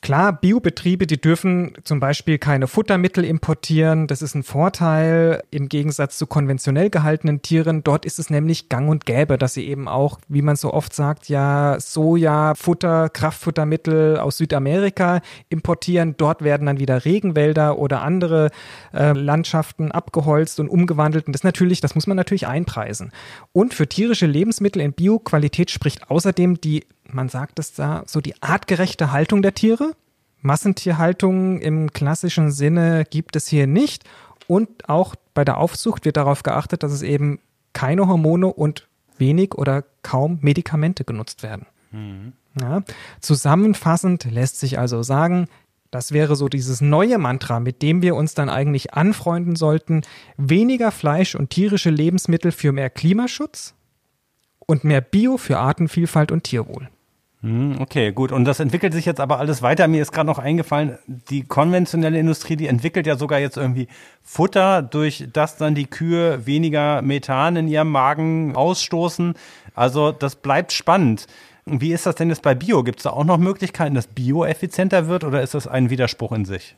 Klar, 0.06 0.34
Biobetriebe, 0.34 1.08
die 1.08 1.20
dürfen 1.20 1.72
zum 1.82 1.98
Beispiel 1.98 2.38
keine 2.38 2.68
Futtermittel 2.68 3.24
importieren. 3.24 4.06
Das 4.06 4.22
ist 4.22 4.36
ein 4.36 4.44
Vorteil 4.44 5.42
im 5.50 5.68
Gegensatz 5.68 6.16
zu 6.16 6.28
konventionell 6.28 6.90
gehaltenen 6.90 7.42
Tieren. 7.42 7.82
Dort 7.82 8.06
ist 8.06 8.20
es 8.20 8.30
nämlich 8.30 8.68
gang 8.68 8.88
und 8.88 9.04
gäbe, 9.04 9.36
dass 9.36 9.54
sie 9.54 9.66
eben 9.66 9.88
auch, 9.88 10.20
wie 10.28 10.42
man 10.42 10.54
so 10.54 10.72
oft 10.72 10.94
sagt, 10.94 11.28
ja, 11.28 11.78
Soja, 11.80 12.54
Futter, 12.54 13.08
Kraftfuttermittel 13.08 14.18
aus 14.18 14.36
Südamerika 14.36 15.22
importieren. 15.48 16.14
Dort 16.16 16.44
werden 16.44 16.68
dann 16.68 16.78
wieder 16.78 17.04
Regenwälder 17.04 17.76
oder 17.76 18.02
andere 18.02 18.50
äh, 18.94 19.10
Landschaften 19.10 19.90
abgeholzt 19.90 20.60
und 20.60 20.68
umgewandelt. 20.68 21.26
Und 21.26 21.32
das 21.32 21.42
natürlich, 21.42 21.80
das 21.80 21.96
muss 21.96 22.06
man 22.06 22.16
natürlich 22.16 22.46
einpreisen. 22.46 23.10
Und 23.50 23.74
für 23.74 23.88
tierische 23.88 24.26
Lebensmittel 24.26 24.82
in 24.82 24.92
Bioqualität 24.92 25.72
spricht 25.72 26.08
außerdem 26.08 26.60
die 26.60 26.84
man 27.10 27.28
sagt 27.28 27.58
es 27.58 27.74
da, 27.74 28.02
so 28.06 28.20
die 28.20 28.40
artgerechte 28.42 29.12
Haltung 29.12 29.42
der 29.42 29.54
Tiere. 29.54 29.92
Massentierhaltung 30.42 31.60
im 31.60 31.92
klassischen 31.92 32.50
Sinne 32.50 33.04
gibt 33.08 33.36
es 33.36 33.48
hier 33.48 33.66
nicht. 33.66 34.04
Und 34.46 34.88
auch 34.88 35.14
bei 35.34 35.44
der 35.44 35.58
Aufzucht 35.58 36.04
wird 36.04 36.16
darauf 36.16 36.42
geachtet, 36.42 36.82
dass 36.82 36.92
es 36.92 37.02
eben 37.02 37.40
keine 37.72 38.06
Hormone 38.06 38.46
und 38.46 38.86
wenig 39.18 39.54
oder 39.54 39.84
kaum 40.02 40.38
Medikamente 40.40 41.04
genutzt 41.04 41.42
werden. 41.42 41.66
Mhm. 41.90 42.32
Ja. 42.60 42.82
Zusammenfassend 43.20 44.24
lässt 44.30 44.60
sich 44.60 44.78
also 44.78 45.02
sagen, 45.02 45.48
das 45.90 46.12
wäre 46.12 46.36
so 46.36 46.48
dieses 46.48 46.80
neue 46.80 47.18
Mantra, 47.18 47.60
mit 47.60 47.82
dem 47.82 48.02
wir 48.02 48.16
uns 48.16 48.34
dann 48.34 48.48
eigentlich 48.48 48.94
anfreunden 48.94 49.56
sollten. 49.56 50.02
Weniger 50.36 50.90
Fleisch 50.90 51.34
und 51.34 51.50
tierische 51.50 51.90
Lebensmittel 51.90 52.52
für 52.52 52.72
mehr 52.72 52.90
Klimaschutz 52.90 53.74
und 54.66 54.84
mehr 54.84 55.00
Bio 55.00 55.36
für 55.36 55.58
Artenvielfalt 55.58 56.32
und 56.32 56.44
Tierwohl. 56.44 56.88
Hm, 57.42 57.76
okay, 57.80 58.12
gut. 58.12 58.32
Und 58.32 58.44
das 58.44 58.60
entwickelt 58.60 58.92
sich 58.92 59.04
jetzt 59.04 59.20
aber 59.20 59.38
alles 59.38 59.62
weiter. 59.62 59.88
Mir 59.88 60.02
ist 60.02 60.12
gerade 60.12 60.26
noch 60.26 60.38
eingefallen, 60.38 60.98
die 61.06 61.42
konventionelle 61.42 62.18
Industrie, 62.18 62.56
die 62.56 62.66
entwickelt 62.66 63.06
ja 63.06 63.16
sogar 63.16 63.38
jetzt 63.38 63.56
irgendwie 63.56 63.88
Futter, 64.22 64.82
durch 64.82 65.28
das 65.32 65.56
dann 65.56 65.74
die 65.74 65.86
Kühe 65.86 66.46
weniger 66.46 67.02
Methan 67.02 67.56
in 67.56 67.68
ihrem 67.68 67.90
Magen 67.90 68.56
ausstoßen. 68.56 69.34
Also 69.74 70.12
das 70.12 70.36
bleibt 70.36 70.72
spannend. 70.72 71.26
Wie 71.66 71.92
ist 71.92 72.06
das 72.06 72.14
denn 72.14 72.30
jetzt 72.30 72.42
bei 72.42 72.54
Bio? 72.54 72.84
Gibt 72.84 73.00
es 73.00 73.02
da 73.02 73.10
auch 73.10 73.24
noch 73.24 73.38
Möglichkeiten, 73.38 73.94
dass 73.94 74.06
Bio 74.06 74.44
effizienter 74.44 75.08
wird 75.08 75.24
oder 75.24 75.42
ist 75.42 75.54
das 75.54 75.66
ein 75.66 75.90
Widerspruch 75.90 76.32
in 76.32 76.44
sich? 76.44 76.76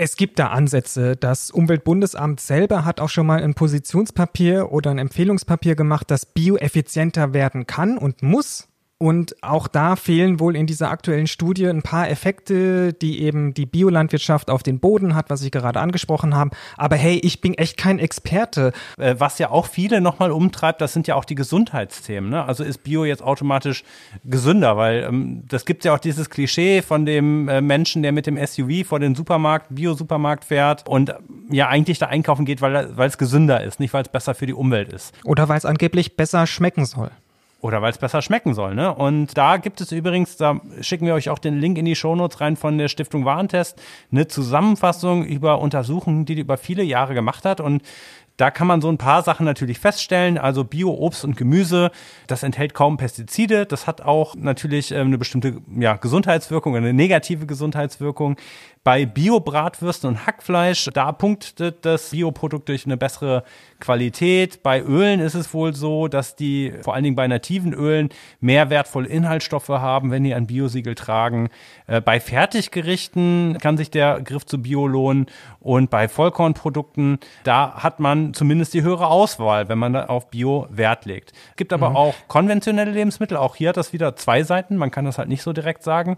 Es 0.00 0.16
gibt 0.16 0.38
da 0.38 0.48
Ansätze. 0.48 1.16
Das 1.16 1.50
Umweltbundesamt 1.50 2.40
selber 2.40 2.84
hat 2.84 3.00
auch 3.00 3.08
schon 3.08 3.26
mal 3.26 3.42
ein 3.42 3.54
Positionspapier 3.54 4.70
oder 4.70 4.92
ein 4.92 4.98
Empfehlungspapier 4.98 5.74
gemacht, 5.74 6.10
dass 6.12 6.24
Bio 6.24 6.56
effizienter 6.56 7.34
werden 7.34 7.66
kann 7.66 7.98
und 7.98 8.22
muss. 8.22 8.68
Und 9.00 9.36
auch 9.44 9.68
da 9.68 9.94
fehlen 9.94 10.40
wohl 10.40 10.56
in 10.56 10.66
dieser 10.66 10.90
aktuellen 10.90 11.28
Studie 11.28 11.68
ein 11.68 11.82
paar 11.82 12.10
Effekte, 12.10 12.92
die 12.92 13.22
eben 13.22 13.54
die 13.54 13.64
Biolandwirtschaft 13.64 14.50
auf 14.50 14.64
den 14.64 14.80
Boden 14.80 15.14
hat, 15.14 15.30
was 15.30 15.40
ich 15.42 15.52
gerade 15.52 15.78
angesprochen 15.78 16.34
habe. 16.34 16.50
Aber 16.76 16.96
hey, 16.96 17.20
ich 17.22 17.40
bin 17.40 17.54
echt 17.54 17.76
kein 17.76 18.00
Experte. 18.00 18.72
Äh, 18.96 19.14
was 19.18 19.38
ja 19.38 19.50
auch 19.50 19.66
viele 19.66 20.00
nochmal 20.00 20.32
umtreibt, 20.32 20.80
das 20.80 20.92
sind 20.92 21.06
ja 21.06 21.14
auch 21.14 21.24
die 21.24 21.36
Gesundheitsthemen. 21.36 22.28
Ne? 22.28 22.44
Also 22.44 22.64
ist 22.64 22.82
Bio 22.82 23.04
jetzt 23.04 23.22
automatisch 23.22 23.84
gesünder? 24.24 24.76
Weil 24.76 25.04
ähm, 25.04 25.44
das 25.46 25.64
gibt 25.64 25.84
ja 25.84 25.94
auch 25.94 26.00
dieses 26.00 26.28
Klischee 26.28 26.82
von 26.82 27.06
dem 27.06 27.48
äh, 27.48 27.60
Menschen, 27.60 28.02
der 28.02 28.10
mit 28.10 28.26
dem 28.26 28.36
SUV 28.36 28.84
vor 28.84 28.98
den 28.98 29.14
Supermarkt, 29.14 29.66
Bio-Supermarkt 29.70 30.44
fährt 30.44 30.88
und 30.88 31.10
äh, 31.10 31.14
ja 31.50 31.68
eigentlich 31.68 32.00
da 32.00 32.06
einkaufen 32.06 32.44
geht, 32.44 32.60
weil 32.62 32.74
es 32.98 33.16
gesünder 33.16 33.62
ist, 33.62 33.78
nicht 33.78 33.94
weil 33.94 34.02
es 34.02 34.08
besser 34.08 34.34
für 34.34 34.46
die 34.46 34.54
Umwelt 34.54 34.92
ist. 34.92 35.14
Oder 35.22 35.48
weil 35.48 35.58
es 35.58 35.64
angeblich 35.64 36.16
besser 36.16 36.48
schmecken 36.48 36.84
soll. 36.84 37.12
Oder 37.60 37.82
weil 37.82 37.90
es 37.90 37.98
besser 37.98 38.22
schmecken 38.22 38.54
soll, 38.54 38.76
ne? 38.76 38.94
Und 38.94 39.36
da 39.36 39.56
gibt 39.56 39.80
es 39.80 39.90
übrigens, 39.90 40.36
da 40.36 40.60
schicken 40.80 41.06
wir 41.06 41.14
euch 41.14 41.28
auch 41.28 41.40
den 41.40 41.58
Link 41.58 41.76
in 41.76 41.86
die 41.86 41.96
Shownotes 41.96 42.40
rein 42.40 42.56
von 42.56 42.78
der 42.78 42.86
Stiftung 42.86 43.24
Warentest, 43.24 43.82
eine 44.12 44.28
Zusammenfassung 44.28 45.24
über 45.24 45.60
Untersuchungen, 45.60 46.24
die 46.24 46.36
die 46.36 46.42
über 46.42 46.56
viele 46.56 46.84
Jahre 46.84 47.14
gemacht 47.14 47.44
hat. 47.44 47.60
Und 47.60 47.82
da 48.38 48.52
kann 48.52 48.68
man 48.68 48.80
so 48.80 48.88
ein 48.88 48.98
paar 48.98 49.22
Sachen 49.22 49.44
natürlich 49.44 49.80
feststellen. 49.80 50.38
Also 50.38 50.64
Bio-Obst 50.64 51.24
und 51.24 51.36
Gemüse, 51.36 51.90
das 52.28 52.44
enthält 52.44 52.72
kaum 52.72 52.96
Pestizide. 52.96 53.66
Das 53.66 53.86
hat 53.86 54.00
auch 54.00 54.36
natürlich 54.36 54.92
ähm, 54.92 55.08
eine 55.08 55.18
bestimmte 55.18 55.60
ja, 55.76 55.96
Gesundheitswirkung, 55.96 56.76
eine 56.76 56.94
negative 56.94 57.46
Gesundheitswirkung. 57.46 58.36
Bei 58.84 59.04
Bio-Bratwürsten 59.04 60.08
und 60.08 60.26
Hackfleisch, 60.26 60.88
da 60.94 61.12
punktet 61.12 61.84
das 61.84 62.10
Bioprodukt 62.10 62.68
durch 62.68 62.86
eine 62.86 62.96
bessere 62.96 63.42
Qualität. 63.80 64.62
Bei 64.62 64.80
Ölen 64.80 65.20
ist 65.20 65.34
es 65.34 65.52
wohl 65.52 65.74
so, 65.74 66.08
dass 66.08 66.36
die 66.36 66.72
vor 66.82 66.94
allen 66.94 67.04
Dingen 67.04 67.16
bei 67.16 67.26
nativen 67.26 67.74
Ölen 67.74 68.08
mehr 68.40 68.70
wertvolle 68.70 69.08
Inhaltsstoffe 69.08 69.68
haben, 69.68 70.10
wenn 70.10 70.24
die 70.24 70.32
ein 70.32 70.46
Biosiegel 70.46 70.94
tragen. 70.94 71.50
Äh, 71.86 72.00
bei 72.00 72.20
Fertiggerichten 72.20 73.58
kann 73.60 73.76
sich 73.76 73.90
der 73.90 74.20
Griff 74.22 74.46
zu 74.46 74.62
Bio 74.62 74.86
lohnen 74.86 75.26
und 75.60 75.90
bei 75.90 76.08
Vollkornprodukten, 76.08 77.18
da 77.42 77.82
hat 77.82 78.00
man 78.00 78.27
zumindest 78.32 78.74
die 78.74 78.82
höhere 78.82 79.06
Auswahl, 79.08 79.68
wenn 79.68 79.78
man 79.78 79.92
da 79.92 80.06
auf 80.06 80.30
Bio 80.30 80.66
Wert 80.70 81.04
legt. 81.04 81.32
Es 81.50 81.56
gibt 81.56 81.72
aber 81.72 81.90
mhm. 81.90 81.96
auch 81.96 82.14
konventionelle 82.28 82.90
Lebensmittel, 82.90 83.36
auch 83.36 83.56
hier 83.56 83.70
hat 83.70 83.76
das 83.76 83.92
wieder 83.92 84.16
zwei 84.16 84.42
Seiten, 84.42 84.76
man 84.76 84.90
kann 84.90 85.04
das 85.04 85.18
halt 85.18 85.28
nicht 85.28 85.42
so 85.42 85.52
direkt 85.52 85.82
sagen. 85.82 86.16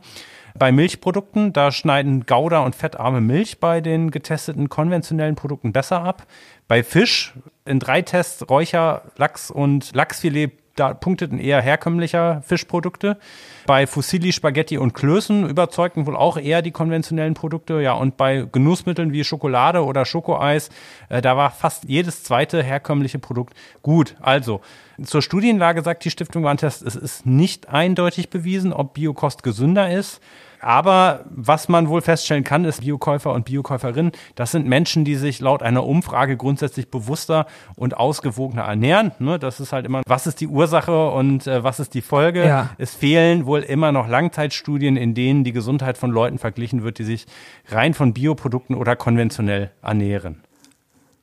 Bei 0.58 0.72
Milchprodukten, 0.72 1.52
da 1.52 1.70
schneiden 1.70 2.26
Gouda 2.26 2.60
und 2.60 2.74
fettarme 2.74 3.20
Milch 3.20 3.60
bei 3.60 3.80
den 3.80 4.10
getesteten 4.10 4.68
konventionellen 4.68 5.36
Produkten 5.36 5.72
besser 5.72 6.02
ab. 6.02 6.26
Bei 6.66 6.82
Fisch 6.82 7.34
in 7.64 7.78
drei 7.78 8.02
Tests 8.02 8.48
Räucher, 8.48 9.02
Lachs 9.16 9.50
und 9.50 9.94
Lachsfilet 9.94 10.52
da 10.80 10.94
punkteten 10.94 11.38
eher 11.38 11.60
herkömmlicher 11.60 12.42
Fischprodukte. 12.42 13.18
Bei 13.66 13.86
Fusilli, 13.86 14.32
Spaghetti 14.32 14.78
und 14.78 14.94
Klößen 14.94 15.48
überzeugten 15.48 16.06
wohl 16.06 16.16
auch 16.16 16.36
eher 16.36 16.62
die 16.62 16.70
konventionellen 16.70 17.34
Produkte. 17.34 17.80
Ja, 17.80 17.92
und 17.92 18.16
bei 18.16 18.46
Genussmitteln 18.50 19.12
wie 19.12 19.22
Schokolade 19.22 19.84
oder 19.84 20.04
Schokoeis, 20.04 20.70
äh, 21.08 21.20
da 21.20 21.36
war 21.36 21.50
fast 21.50 21.84
jedes 21.84 22.24
zweite 22.24 22.62
herkömmliche 22.62 23.18
Produkt 23.18 23.54
gut. 23.82 24.16
Also, 24.20 24.60
Zur 25.04 25.22
Studienlage 25.22 25.82
sagt 25.82 26.04
die 26.04 26.10
Stiftung 26.10 26.44
Warentest, 26.44 26.82
es 26.82 26.96
ist 26.96 27.26
nicht 27.26 27.68
eindeutig 27.68 28.30
bewiesen, 28.30 28.72
ob 28.72 28.94
Biokost 28.94 29.42
gesünder 29.42 29.90
ist. 29.90 30.20
Aber 30.60 31.24
was 31.30 31.68
man 31.68 31.88
wohl 31.88 32.02
feststellen 32.02 32.44
kann, 32.44 32.66
ist 32.66 32.82
Biokäufer 32.82 33.32
und 33.32 33.46
Biokäuferinnen, 33.46 34.12
das 34.34 34.50
sind 34.50 34.66
Menschen, 34.66 35.04
die 35.06 35.16
sich 35.16 35.40
laut 35.40 35.62
einer 35.62 35.86
Umfrage 35.86 36.36
grundsätzlich 36.36 36.90
bewusster 36.90 37.46
und 37.76 37.96
ausgewogener 37.96 38.64
ernähren. 38.64 39.12
Ne, 39.18 39.38
das 39.38 39.58
ist 39.58 39.72
halt 39.72 39.86
immer, 39.86 40.02
was 40.06 40.26
ist 40.26 40.40
die 40.40 40.46
Ursache 40.48 41.10
und 41.10 41.46
äh, 41.46 41.64
was 41.64 41.80
ist 41.80 41.94
die 41.94 42.02
Folge? 42.02 42.46
Ja. 42.46 42.70
Es 42.76 42.94
fehlen 42.94 43.46
wohl 43.46 43.60
immer 43.60 43.90
noch 43.90 44.06
Langzeitstudien, 44.06 44.96
in 44.96 45.14
denen 45.14 45.44
die 45.44 45.52
Gesundheit 45.52 45.96
von 45.96 46.10
Leuten 46.10 46.38
verglichen 46.38 46.82
wird, 46.82 46.98
die 46.98 47.04
sich 47.04 47.26
rein 47.68 47.94
von 47.94 48.12
Bioprodukten 48.12 48.76
oder 48.76 48.96
konventionell 48.96 49.70
ernähren. 49.82 50.42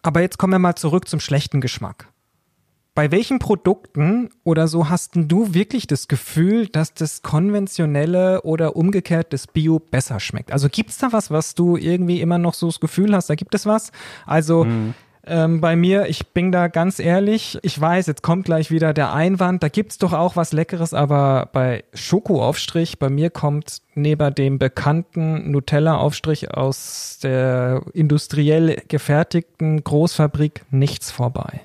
Aber 0.01 0.21
jetzt 0.21 0.39
kommen 0.39 0.53
wir 0.53 0.59
mal 0.59 0.75
zurück 0.75 1.07
zum 1.07 1.19
schlechten 1.19 1.61
Geschmack. 1.61 2.07
Bei 2.97 3.11
welchen 3.11 3.37
Produkten 3.37 4.31
oder 4.43 4.67
so 4.67 4.89
hast 4.89 5.13
denn 5.13 5.27
du 5.27 5.53
wirklich 5.53 5.85
das 5.85 6.07
Gefühl, 6.07 6.65
dass 6.65 6.95
das 6.95 7.21
konventionelle 7.21 8.41
oder 8.41 8.75
umgekehrt 8.75 9.33
das 9.33 9.45
Bio 9.45 9.77
besser 9.77 10.19
schmeckt? 10.19 10.51
Also 10.51 10.67
gibt 10.67 10.89
es 10.89 10.97
da 10.97 11.13
was, 11.13 11.29
was 11.29 11.53
du 11.53 11.77
irgendwie 11.77 12.21
immer 12.21 12.39
noch 12.39 12.55
so 12.55 12.65
das 12.65 12.79
Gefühl 12.79 13.15
hast, 13.15 13.29
da 13.29 13.35
gibt 13.35 13.53
es 13.53 13.67
was? 13.67 13.91
Also 14.25 14.65
ähm, 15.27 15.61
bei 15.61 15.75
mir, 15.75 16.07
ich 16.07 16.29
bin 16.29 16.51
da 16.51 16.69
ganz 16.69 16.97
ehrlich, 16.97 17.59
ich 17.61 17.79
weiß, 17.79 18.07
jetzt 18.07 18.23
kommt 18.23 18.45
gleich 18.45 18.71
wieder 18.71 18.95
der 18.95 19.13
Einwand, 19.13 19.61
da 19.61 19.69
gibt's 19.69 19.99
doch 19.99 20.13
auch 20.13 20.35
was 20.35 20.51
Leckeres, 20.51 20.95
aber 20.95 21.49
bei 21.53 21.83
Schokoaufstrich, 21.93 22.97
bei 22.97 23.11
mir 23.11 23.29
kommt 23.29 23.83
neben 23.93 24.33
dem 24.33 24.57
bekannten 24.57 25.51
Nutella-Aufstrich 25.51 26.51
aus 26.51 27.19
der 27.21 27.83
industriell 27.93 28.81
gefertigten 28.87 29.83
Großfabrik 29.83 30.65
nichts 30.71 31.11
vorbei. 31.11 31.61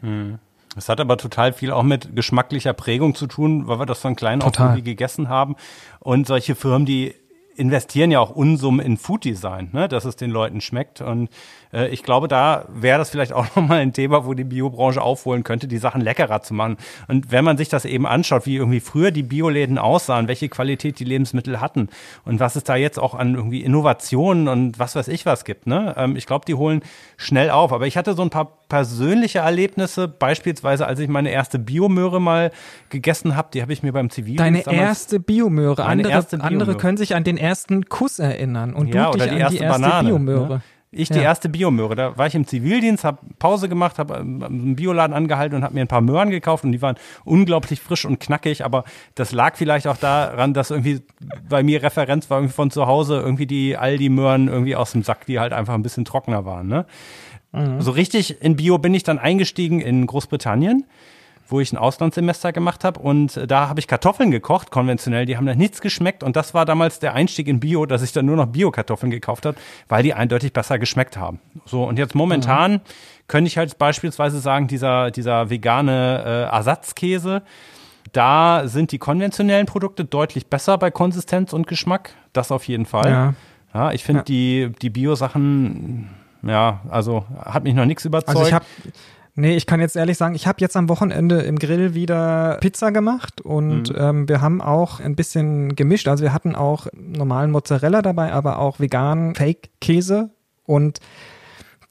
Es 0.76 0.88
hat 0.88 1.00
aber 1.00 1.16
total 1.16 1.52
viel 1.52 1.70
auch 1.70 1.82
mit 1.82 2.16
geschmacklicher 2.16 2.72
Prägung 2.72 3.14
zu 3.14 3.26
tun, 3.26 3.66
weil 3.68 3.78
wir 3.78 3.86
das 3.86 3.98
von 3.98 4.16
klein 4.16 4.42
auf 4.42 4.58
irgendwie 4.58 4.82
gegessen 4.82 5.28
haben. 5.28 5.56
Und 6.00 6.26
solche 6.26 6.54
Firmen, 6.54 6.86
die 6.86 7.14
investieren 7.56 8.10
ja 8.10 8.20
auch 8.20 8.30
Unsummen 8.30 8.84
in 8.84 8.96
Food 8.96 9.24
Design, 9.24 9.68
ne, 9.72 9.88
dass 9.88 10.04
es 10.04 10.16
den 10.16 10.30
Leuten 10.30 10.60
schmeckt. 10.60 11.00
Und 11.00 11.28
äh, 11.72 11.88
ich 11.88 12.02
glaube, 12.02 12.28
da 12.28 12.66
wäre 12.68 12.98
das 12.98 13.10
vielleicht 13.10 13.32
auch 13.32 13.46
nochmal 13.56 13.80
ein 13.80 13.92
Thema, 13.92 14.26
wo 14.26 14.34
die 14.34 14.44
Biobranche 14.44 15.00
aufholen 15.00 15.44
könnte, 15.44 15.68
die 15.68 15.78
Sachen 15.78 16.00
leckerer 16.00 16.42
zu 16.42 16.54
machen. 16.54 16.76
Und 17.08 17.30
wenn 17.30 17.44
man 17.44 17.56
sich 17.56 17.68
das 17.68 17.84
eben 17.84 18.06
anschaut, 18.06 18.46
wie 18.46 18.56
irgendwie 18.56 18.80
früher 18.80 19.10
die 19.10 19.22
Bioläden 19.22 19.78
aussahen, 19.78 20.28
welche 20.28 20.48
Qualität 20.48 20.98
die 20.98 21.04
Lebensmittel 21.04 21.60
hatten 21.60 21.88
und 22.24 22.40
was 22.40 22.56
es 22.56 22.64
da 22.64 22.76
jetzt 22.76 22.98
auch 22.98 23.14
an 23.14 23.34
irgendwie 23.34 23.62
Innovationen 23.62 24.48
und 24.48 24.78
was 24.78 24.96
weiß 24.96 25.08
ich 25.08 25.26
was 25.26 25.44
gibt, 25.44 25.66
ne, 25.66 25.94
ähm, 25.96 26.16
ich 26.16 26.26
glaube, 26.26 26.44
die 26.46 26.54
holen 26.54 26.82
schnell 27.16 27.50
auf. 27.50 27.72
Aber 27.72 27.86
ich 27.86 27.96
hatte 27.96 28.14
so 28.14 28.22
ein 28.22 28.30
paar 28.30 28.52
persönliche 28.68 29.40
Erlebnisse, 29.40 30.08
beispielsweise 30.08 30.86
als 30.86 30.98
ich 30.98 31.08
meine 31.08 31.30
erste 31.30 31.58
Biomöhre 31.58 32.20
mal 32.20 32.50
gegessen 32.88 33.36
habe, 33.36 33.48
die 33.52 33.60
habe 33.60 33.72
ich 33.72 33.82
mir 33.82 33.92
beim 33.92 34.08
Zivildienst 34.08 34.66
Deine 34.66 34.78
erste 34.78 35.20
Biomöhre. 35.20 35.84
Andere, 35.84 36.10
erste 36.12 36.40
andere 36.40 36.76
können 36.76 36.96
sich 36.96 37.14
an 37.14 37.22
den 37.22 37.36
ersten 37.42 37.84
Kuss 37.88 38.18
erinnern 38.18 38.72
und 38.74 38.94
ja, 38.94 39.10
du 39.10 39.18
dich 39.18 39.24
die 39.24 39.30
an 39.30 39.38
erste, 39.38 39.58
die 39.58 39.64
erste 39.64 39.80
Banane. 39.82 40.08
Biomöhre. 40.08 40.48
Ne? 40.56 40.60
Ich 40.94 41.08
die 41.08 41.16
Ja. 41.16 41.22
erste 41.22 41.48
Biomöhre. 41.48 41.94
Da 41.94 42.18
war 42.18 42.26
ich 42.26 42.34
im 42.34 42.46
Zivildienst, 42.46 43.02
habe 43.02 43.16
Pause 43.38 43.68
gemacht, 43.70 43.98
habe 43.98 44.16
im 44.16 44.76
Bioladen 44.76 45.16
angehalten 45.16 45.56
und 45.56 45.64
habe 45.64 45.72
mir 45.72 45.80
ein 45.80 45.88
paar 45.88 46.02
Möhren 46.02 46.28
gekauft 46.28 46.64
und 46.64 46.72
die 46.72 46.82
waren 46.82 46.96
unglaublich 47.24 47.80
frisch 47.80 48.04
und 48.04 48.20
knackig. 48.20 48.62
Aber 48.62 48.84
das 49.14 49.32
lag 49.32 49.56
vielleicht 49.56 49.86
auch 49.86 49.96
daran, 49.96 50.52
dass 50.52 50.70
irgendwie 50.70 51.00
bei 51.48 51.62
mir 51.62 51.82
Referenz 51.82 52.28
war 52.28 52.38
irgendwie 52.38 52.52
von 52.54 52.70
zu 52.70 52.86
Hause 52.86 53.16
irgendwie 53.20 53.46
die 53.46 53.76
Aldi-Möhren 53.78 54.48
irgendwie 54.48 54.76
aus 54.76 54.92
dem 54.92 55.02
Sack, 55.02 55.24
die 55.24 55.40
halt 55.40 55.54
einfach 55.54 55.72
ein 55.72 55.82
bisschen 55.82 56.04
trockener 56.04 56.44
waren. 56.44 56.68
Ne? 56.68 56.84
So 57.80 57.90
richtig 57.90 58.42
in 58.42 58.56
Bio 58.56 58.76
bin 58.78 58.92
ich 58.94 59.02
dann 59.02 59.18
eingestiegen 59.18 59.80
in 59.80 60.06
Großbritannien 60.06 60.84
wo 61.52 61.60
ich 61.60 61.72
ein 61.72 61.76
Auslandssemester 61.78 62.52
gemacht 62.52 62.82
habe 62.82 62.98
und 62.98 63.36
äh, 63.36 63.46
da 63.46 63.68
habe 63.68 63.78
ich 63.78 63.86
Kartoffeln 63.86 64.30
gekocht, 64.30 64.70
konventionell, 64.70 65.26
die 65.26 65.36
haben 65.36 65.46
da 65.46 65.54
nichts 65.54 65.80
geschmeckt 65.80 66.22
und 66.24 66.34
das 66.34 66.54
war 66.54 66.64
damals 66.64 66.98
der 66.98 67.14
Einstieg 67.14 67.46
in 67.46 67.60
Bio, 67.60 67.86
dass 67.86 68.02
ich 68.02 68.12
dann 68.12 68.26
nur 68.26 68.36
noch 68.36 68.46
Bio-Kartoffeln 68.46 69.10
gekauft 69.10 69.46
habe, 69.46 69.56
weil 69.88 70.02
die 70.02 70.14
eindeutig 70.14 70.52
besser 70.52 70.78
geschmeckt 70.78 71.16
haben. 71.16 71.38
So 71.66 71.84
und 71.84 71.98
jetzt 71.98 72.14
momentan 72.14 72.80
könnte 73.28 73.48
ich 73.48 73.58
halt 73.58 73.78
beispielsweise 73.78 74.40
sagen, 74.40 74.66
dieser, 74.66 75.10
dieser 75.10 75.48
vegane 75.50 76.22
äh, 76.50 76.54
Ersatzkäse, 76.54 77.42
da 78.12 78.62
sind 78.66 78.92
die 78.92 78.98
konventionellen 78.98 79.66
Produkte 79.66 80.04
deutlich 80.04 80.46
besser 80.48 80.76
bei 80.78 80.90
Konsistenz 80.90 81.52
und 81.52 81.66
Geschmack, 81.66 82.10
das 82.32 82.50
auf 82.50 82.66
jeden 82.66 82.86
Fall. 82.86 83.10
Ja. 83.10 83.34
Ja, 83.74 83.92
ich 83.92 84.04
finde 84.04 84.20
Ja. 84.20 84.24
die, 84.24 84.72
die 84.82 84.90
Bio-Sachen, 84.90 86.10
ja, 86.42 86.80
also 86.90 87.24
hat 87.42 87.62
mich 87.64 87.72
noch 87.74 87.86
nichts 87.86 88.04
überzeugt. 88.04 88.36
Also 88.36 88.46
ich 88.48 88.52
habe 88.52 88.66
Nee, 89.34 89.56
ich 89.56 89.64
kann 89.66 89.80
jetzt 89.80 89.96
ehrlich 89.96 90.18
sagen, 90.18 90.34
ich 90.34 90.46
habe 90.46 90.58
jetzt 90.60 90.76
am 90.76 90.90
Wochenende 90.90 91.40
im 91.40 91.58
Grill 91.58 91.94
wieder 91.94 92.58
Pizza 92.60 92.92
gemacht 92.92 93.40
und 93.40 93.88
Mhm. 93.90 93.96
ähm, 93.98 94.28
wir 94.28 94.40
haben 94.42 94.60
auch 94.60 95.00
ein 95.00 95.16
bisschen 95.16 95.74
gemischt. 95.74 96.06
Also 96.06 96.22
wir 96.22 96.34
hatten 96.34 96.54
auch 96.54 96.86
normalen 96.92 97.50
Mozzarella 97.50 98.02
dabei, 98.02 98.32
aber 98.32 98.58
auch 98.58 98.78
veganen 98.78 99.34
Fake-Käse 99.34 100.30
und 100.66 101.00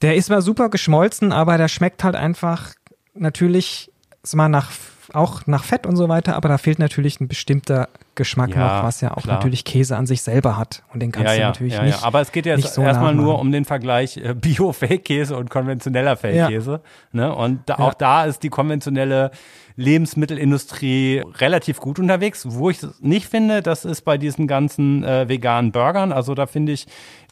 der 0.02 0.14
ist 0.16 0.26
zwar 0.26 0.42
super 0.42 0.68
geschmolzen, 0.68 1.32
aber 1.32 1.58
der 1.58 1.68
schmeckt 1.68 2.04
halt 2.04 2.14
einfach 2.14 2.74
natürlich 3.14 3.90
mal 4.32 4.48
nach 4.48 4.70
auch 5.12 5.46
nach 5.46 5.64
Fett 5.64 5.84
und 5.84 5.96
so 5.96 6.08
weiter, 6.08 6.36
aber 6.36 6.48
da 6.48 6.58
fehlt 6.58 6.78
natürlich 6.78 7.20
ein 7.20 7.28
bestimmter 7.28 7.88
Geschmack 8.14 8.50
Ja, 8.50 8.76
noch, 8.78 8.84
was 8.84 9.00
ja 9.00 9.12
auch 9.16 9.22
klar. 9.22 9.36
natürlich 9.36 9.64
Käse 9.64 9.96
an 9.96 10.06
sich 10.06 10.20
selber 10.22 10.58
hat 10.58 10.82
und 10.92 11.00
den 11.00 11.12
kannst 11.12 11.34
du 11.34 11.40
natürlich 11.40 11.72
ja, 11.74 11.82
nicht. 11.82 12.00
Ja. 12.00 12.06
Aber 12.06 12.20
es 12.20 12.30
geht 12.30 12.44
jetzt 12.44 12.74
so 12.74 12.82
erstmal 12.82 13.14
nur 13.14 13.38
um 13.38 13.50
den 13.52 13.64
Vergleich 13.64 14.18
äh, 14.18 14.34
Bio-Fake-Käse 14.34 15.36
und 15.36 15.48
konventioneller 15.50 16.16
Fake-Käse. 16.16 16.82
Ne? 17.12 17.34
Und 17.34 17.60
da, 17.66 17.76
Ja. 17.78 17.84
auch 17.84 17.94
da 17.94 18.24
ist 18.24 18.42
die 18.42 18.50
konventionelle 18.50 19.30
Lebensmittelindustrie 19.76 21.22
relativ 21.38 21.80
gut 21.80 21.98
unterwegs. 21.98 22.46
Wo 22.50 22.70
ich 22.70 22.82
es 22.82 23.00
nicht 23.00 23.26
finde, 23.28 23.62
das 23.62 23.84
ist 23.84 24.02
bei 24.02 24.18
diesen 24.18 24.46
ganzen 24.46 25.02
äh, 25.04 25.28
veganen 25.28 25.72
Burgern. 25.72 26.12
Also 26.12 26.34
da 26.34 26.46
finde 26.46 26.72
ich 26.72 26.86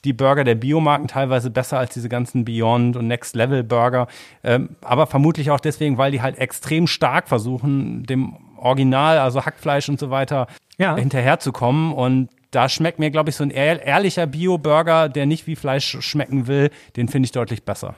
die 0.05 0.15
Burger 0.15 0.45
der 0.45 0.55
Biomarken 0.55 1.09
teilweise 1.09 1.51
besser 1.51 1.79
als 1.79 1.93
diese 1.93 2.09
ganzen 2.09 2.45
Beyond 2.47 2.97
und 2.97 3.07
Next 3.07 3.37
Level 3.37 3.63
Burger. 3.63 4.07
Ähm, 4.43 4.71
aber 4.81 5.07
vermutlich 5.07 5.51
auch 5.51 5.61
deswegen, 5.61 5.99
weil 5.99 6.11
die 6.13 6.23
halt 6.23 6.39
extrem 6.39 6.87
stark 6.87 7.29
versuchen, 7.29 8.05
dem 8.05 8.37
Original, 8.61 9.19
also 9.19 9.45
Hackfleisch 9.45 9.89
und 9.89 9.99
so 9.99 10.11
weiter, 10.11 10.47
Ja. 10.79 10.97
hinterherzukommen. 10.97 11.93
Und 11.93 12.29
da 12.51 12.69
schmeckt 12.69 12.99
mir, 12.99 13.11
glaube 13.11 13.31
ich, 13.31 13.37
so 13.37 13.45
ein 13.45 13.51
ehr 13.51 13.85
ehrlicher 13.85 14.27
Bio-Burger, 14.27 15.09
der 15.09 15.27
nicht 15.27 15.47
wie 15.47 15.57
Fleisch 15.57 15.97
schmecken 16.01 16.47
will, 16.47 16.71
den 16.97 17.09
finde 17.09 17.27
ich 17.27 17.33
deutlich 17.33 17.65
besser. 17.65 17.95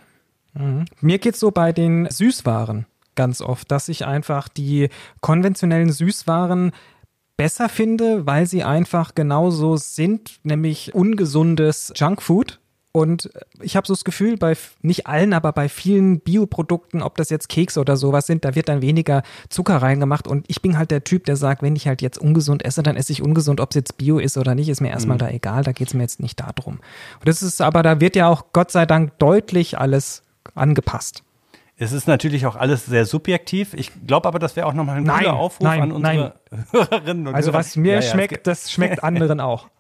Mir 1.01 1.19
geht's 1.19 1.41
so 1.41 1.51
bei 1.51 1.73
den 1.73 2.09
Süßwaren 2.11 2.87
ganz 3.15 3.41
oft, 3.41 3.71
dass 3.71 3.89
ich 3.89 4.05
einfach 4.07 4.49
die 4.49 4.89
konventionellen 5.21 5.91
Süßwaren 5.93 6.73
besser 7.37 7.69
finde, 7.69 8.27
weil 8.27 8.47
sie 8.47 8.63
einfach 8.63 9.15
genauso 9.15 9.77
sind, 9.77 10.39
nämlich 10.43 10.95
ungesundes 10.95 11.93
Junkfood. 11.97 12.61
Und 12.95 13.31
ich 13.63 13.75
habe 13.75 13.87
so 13.87 13.95
das 13.95 14.05
Gefühl, 14.05 14.37
bei 14.37 14.55
nicht 14.83 15.07
allen, 15.07 15.33
aber 15.33 15.53
bei 15.53 15.71
vielen 15.71 16.21
Bioprodukten, 16.21 17.01
ob 17.01 17.17
das 17.17 17.31
jetzt 17.31 17.49
Kekse 17.49 17.81
oder 17.81 17.97
sowas 17.97 18.27
sind, 18.27 18.45
da 18.45 18.55
wird 18.55 18.69
dann 18.69 18.83
weniger 18.83 19.23
Zucker 19.49 19.77
reingemacht. 19.79 20.29
Und 20.29 20.45
ich 20.49 20.61
bin 20.61 20.77
halt 20.77 20.91
der 20.91 21.03
Typ, 21.03 21.25
der 21.25 21.37
sagt, 21.37 21.63
wenn 21.63 21.75
ich 21.75 21.87
halt 21.89 22.03
jetzt 22.03 22.19
ungesund 22.19 22.63
esse, 22.67 22.83
dann 22.83 22.97
esse 22.97 23.11
ich 23.13 23.23
ungesund, 23.23 23.61
ob 23.61 23.71
es 23.71 23.77
jetzt 23.77 23.97
Bio 23.97 24.19
ist 24.19 24.37
oder 24.37 24.55
nicht, 24.55 24.69
ist 24.69 24.83
mir 24.83 24.91
erstmal 24.91 25.17
da 25.17 25.29
egal. 25.31 25.65
Da 25.65 25.73
geht's 25.73 25.95
mir 25.95 26.03
jetzt 26.03 26.21
nicht 26.21 26.39
darum. 26.41 26.75
Und 26.75 27.29
das 27.29 27.43
ist 27.43 27.63
aber, 27.63 27.83
da 27.83 27.99
wird 28.01 28.15
ja 28.15 28.29
auch 28.29 28.45
Gott 28.53 28.71
sei 28.71 28.85
Dank 28.85 29.19
deutlich 29.19 29.79
alles 29.79 30.23
angepasst. 30.55 31.23
Es 31.79 31.93
ist 31.93 32.07
natürlich 32.07 32.45
auch 32.45 32.57
alles 32.57 32.85
sehr 32.85 33.07
subjektiv. 33.07 33.73
Ich 33.73 33.91
glaube 34.07 34.29
aber, 34.29 34.39
das 34.39 34.55
wäre 34.55 34.67
auch 34.67 34.75
nochmal 34.75 34.99
ein 34.99 35.05
Nein, 35.05 35.21
guter 35.21 35.33
Aufruf 35.37 35.65
nein, 35.67 35.81
an 35.83 35.93
unsere 35.93 36.35
Hörerinnen 36.73 37.27
und 37.27 37.35
Also 37.35 37.53
Hörer. 37.53 37.59
was 37.59 37.75
mir 37.77 37.87
Ja, 37.89 37.93
ja, 37.95 37.99
es 38.01 38.11
schmeckt, 38.11 38.35
geht- 38.35 38.47
das 38.47 38.71
schmeckt 38.71 39.03
anderen 39.03 39.41
auch. 39.41 39.69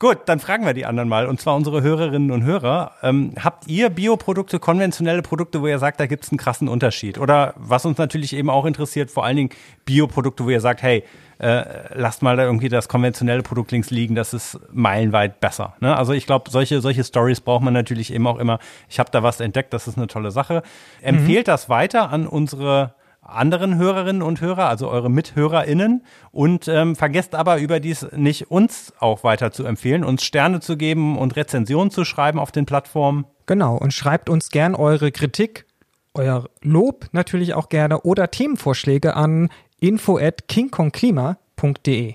Gut, 0.00 0.20
dann 0.24 0.40
fragen 0.40 0.64
wir 0.64 0.72
die 0.72 0.86
anderen 0.86 1.10
mal, 1.10 1.26
und 1.26 1.42
zwar 1.42 1.54
unsere 1.54 1.82
Hörerinnen 1.82 2.30
und 2.30 2.42
Hörer. 2.42 2.92
Ähm, 3.02 3.34
habt 3.38 3.68
ihr 3.68 3.90
Bioprodukte, 3.90 4.58
konventionelle 4.58 5.20
Produkte, 5.20 5.60
wo 5.60 5.66
ihr 5.66 5.78
sagt, 5.78 6.00
da 6.00 6.06
gibt 6.06 6.24
es 6.24 6.32
einen 6.32 6.38
krassen 6.38 6.68
Unterschied? 6.68 7.18
Oder 7.18 7.52
was 7.58 7.84
uns 7.84 7.98
natürlich 7.98 8.34
eben 8.34 8.48
auch 8.48 8.64
interessiert, 8.64 9.10
vor 9.10 9.26
allen 9.26 9.36
Dingen 9.36 9.50
Bioprodukte, 9.84 10.46
wo 10.46 10.48
ihr 10.48 10.62
sagt, 10.62 10.80
hey, 10.80 11.04
äh, 11.36 11.64
lasst 11.92 12.22
mal 12.22 12.34
da 12.38 12.44
irgendwie 12.44 12.70
das 12.70 12.88
konventionelle 12.88 13.42
Produkt 13.42 13.72
links 13.72 13.90
liegen, 13.90 14.14
das 14.14 14.32
ist 14.32 14.58
meilenweit 14.72 15.38
besser. 15.38 15.74
Ne? 15.80 15.94
Also 15.94 16.14
ich 16.14 16.24
glaube, 16.24 16.50
solche, 16.50 16.80
solche 16.80 17.04
Stories 17.04 17.42
braucht 17.42 17.62
man 17.62 17.74
natürlich 17.74 18.10
eben 18.10 18.26
auch 18.26 18.38
immer. 18.38 18.58
Ich 18.88 18.98
habe 19.00 19.10
da 19.10 19.22
was 19.22 19.38
entdeckt, 19.40 19.74
das 19.74 19.86
ist 19.86 19.98
eine 19.98 20.06
tolle 20.06 20.30
Sache. 20.30 20.62
Empfehlt 21.02 21.46
das 21.46 21.68
weiter 21.68 22.10
an 22.10 22.26
unsere 22.26 22.94
anderen 23.22 23.76
Hörerinnen 23.76 24.22
und 24.22 24.40
Hörer, 24.40 24.68
also 24.68 24.88
eure 24.88 25.10
MithörerInnen. 25.10 26.04
Und 26.32 26.68
ähm, 26.68 26.96
vergesst 26.96 27.34
aber 27.34 27.58
überdies 27.58 28.06
nicht, 28.16 28.50
uns 28.50 28.92
auch 28.98 29.22
weiter 29.24 29.52
zu 29.52 29.64
empfehlen, 29.64 30.04
uns 30.04 30.24
Sterne 30.24 30.60
zu 30.60 30.76
geben 30.76 31.16
und 31.18 31.36
Rezensionen 31.36 31.90
zu 31.90 32.04
schreiben 32.04 32.38
auf 32.38 32.50
den 32.52 32.66
Plattformen. 32.66 33.26
Genau. 33.46 33.76
Und 33.76 33.92
schreibt 33.92 34.28
uns 34.28 34.50
gern 34.50 34.74
eure 34.74 35.12
Kritik, 35.12 35.66
euer 36.14 36.48
Lob 36.62 37.06
natürlich 37.12 37.54
auch 37.54 37.68
gerne 37.68 38.00
oder 38.00 38.30
Themenvorschläge 38.30 39.14
an 39.16 39.48
info 39.80 40.18
at 40.18 40.48
kingkongklima.de. 40.48 42.14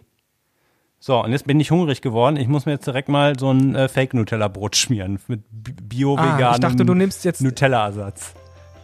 So, 0.99 1.23
und 1.23 1.31
jetzt 1.33 1.45
bin 1.45 1.59
ich 1.59 1.69
hungrig 1.71 2.01
geworden. 2.01 2.35
Ich 2.37 2.47
muss 2.47 2.65
mir 2.65 2.73
jetzt 2.73 2.87
direkt 2.87 3.09
mal 3.09 3.37
so 3.37 3.51
ein 3.51 3.75
äh, 3.75 3.87
Fake-Nutella-Brot 3.87 4.75
schmieren 4.75 5.19
mit 5.27 5.43
bi- 5.51 5.73
bio-veganem 5.81 6.43
Ah, 6.43 6.51
ich 6.53 6.59
dachte, 6.59 6.83
du 6.83 6.93
nimmst 6.95 7.23
jetzt- 7.25 7.41
Nutella-Ersatz. 7.41 8.33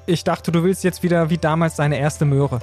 Ich 0.05 0.23
dachte, 0.23 0.51
du 0.51 0.63
willst 0.63 0.83
jetzt 0.83 1.03
wieder 1.03 1.29
wie 1.29 1.37
damals 1.37 1.75
deine 1.75 1.97
erste 1.99 2.25
Möhre. 2.25 2.59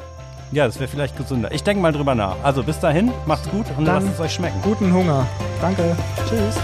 Ja, 0.51 0.67
das 0.67 0.81
wäre 0.81 0.89
vielleicht 0.89 1.17
gesünder. 1.17 1.53
Ich 1.53 1.63
denke 1.63 1.83
mal 1.83 1.93
drüber 1.93 2.15
nach. 2.15 2.37
Also 2.43 2.63
bis 2.63 2.81
dahin, 2.81 3.13
macht's 3.27 3.49
gut 3.51 3.67
und 3.77 3.85
Dann 3.85 4.05
lasst 4.05 4.15
es 4.15 4.21
euch 4.21 4.33
schmecken. 4.33 4.61
Guten 4.63 4.93
Hunger. 4.93 5.27
Danke. 5.61 5.97
Tschüss. 6.29 6.57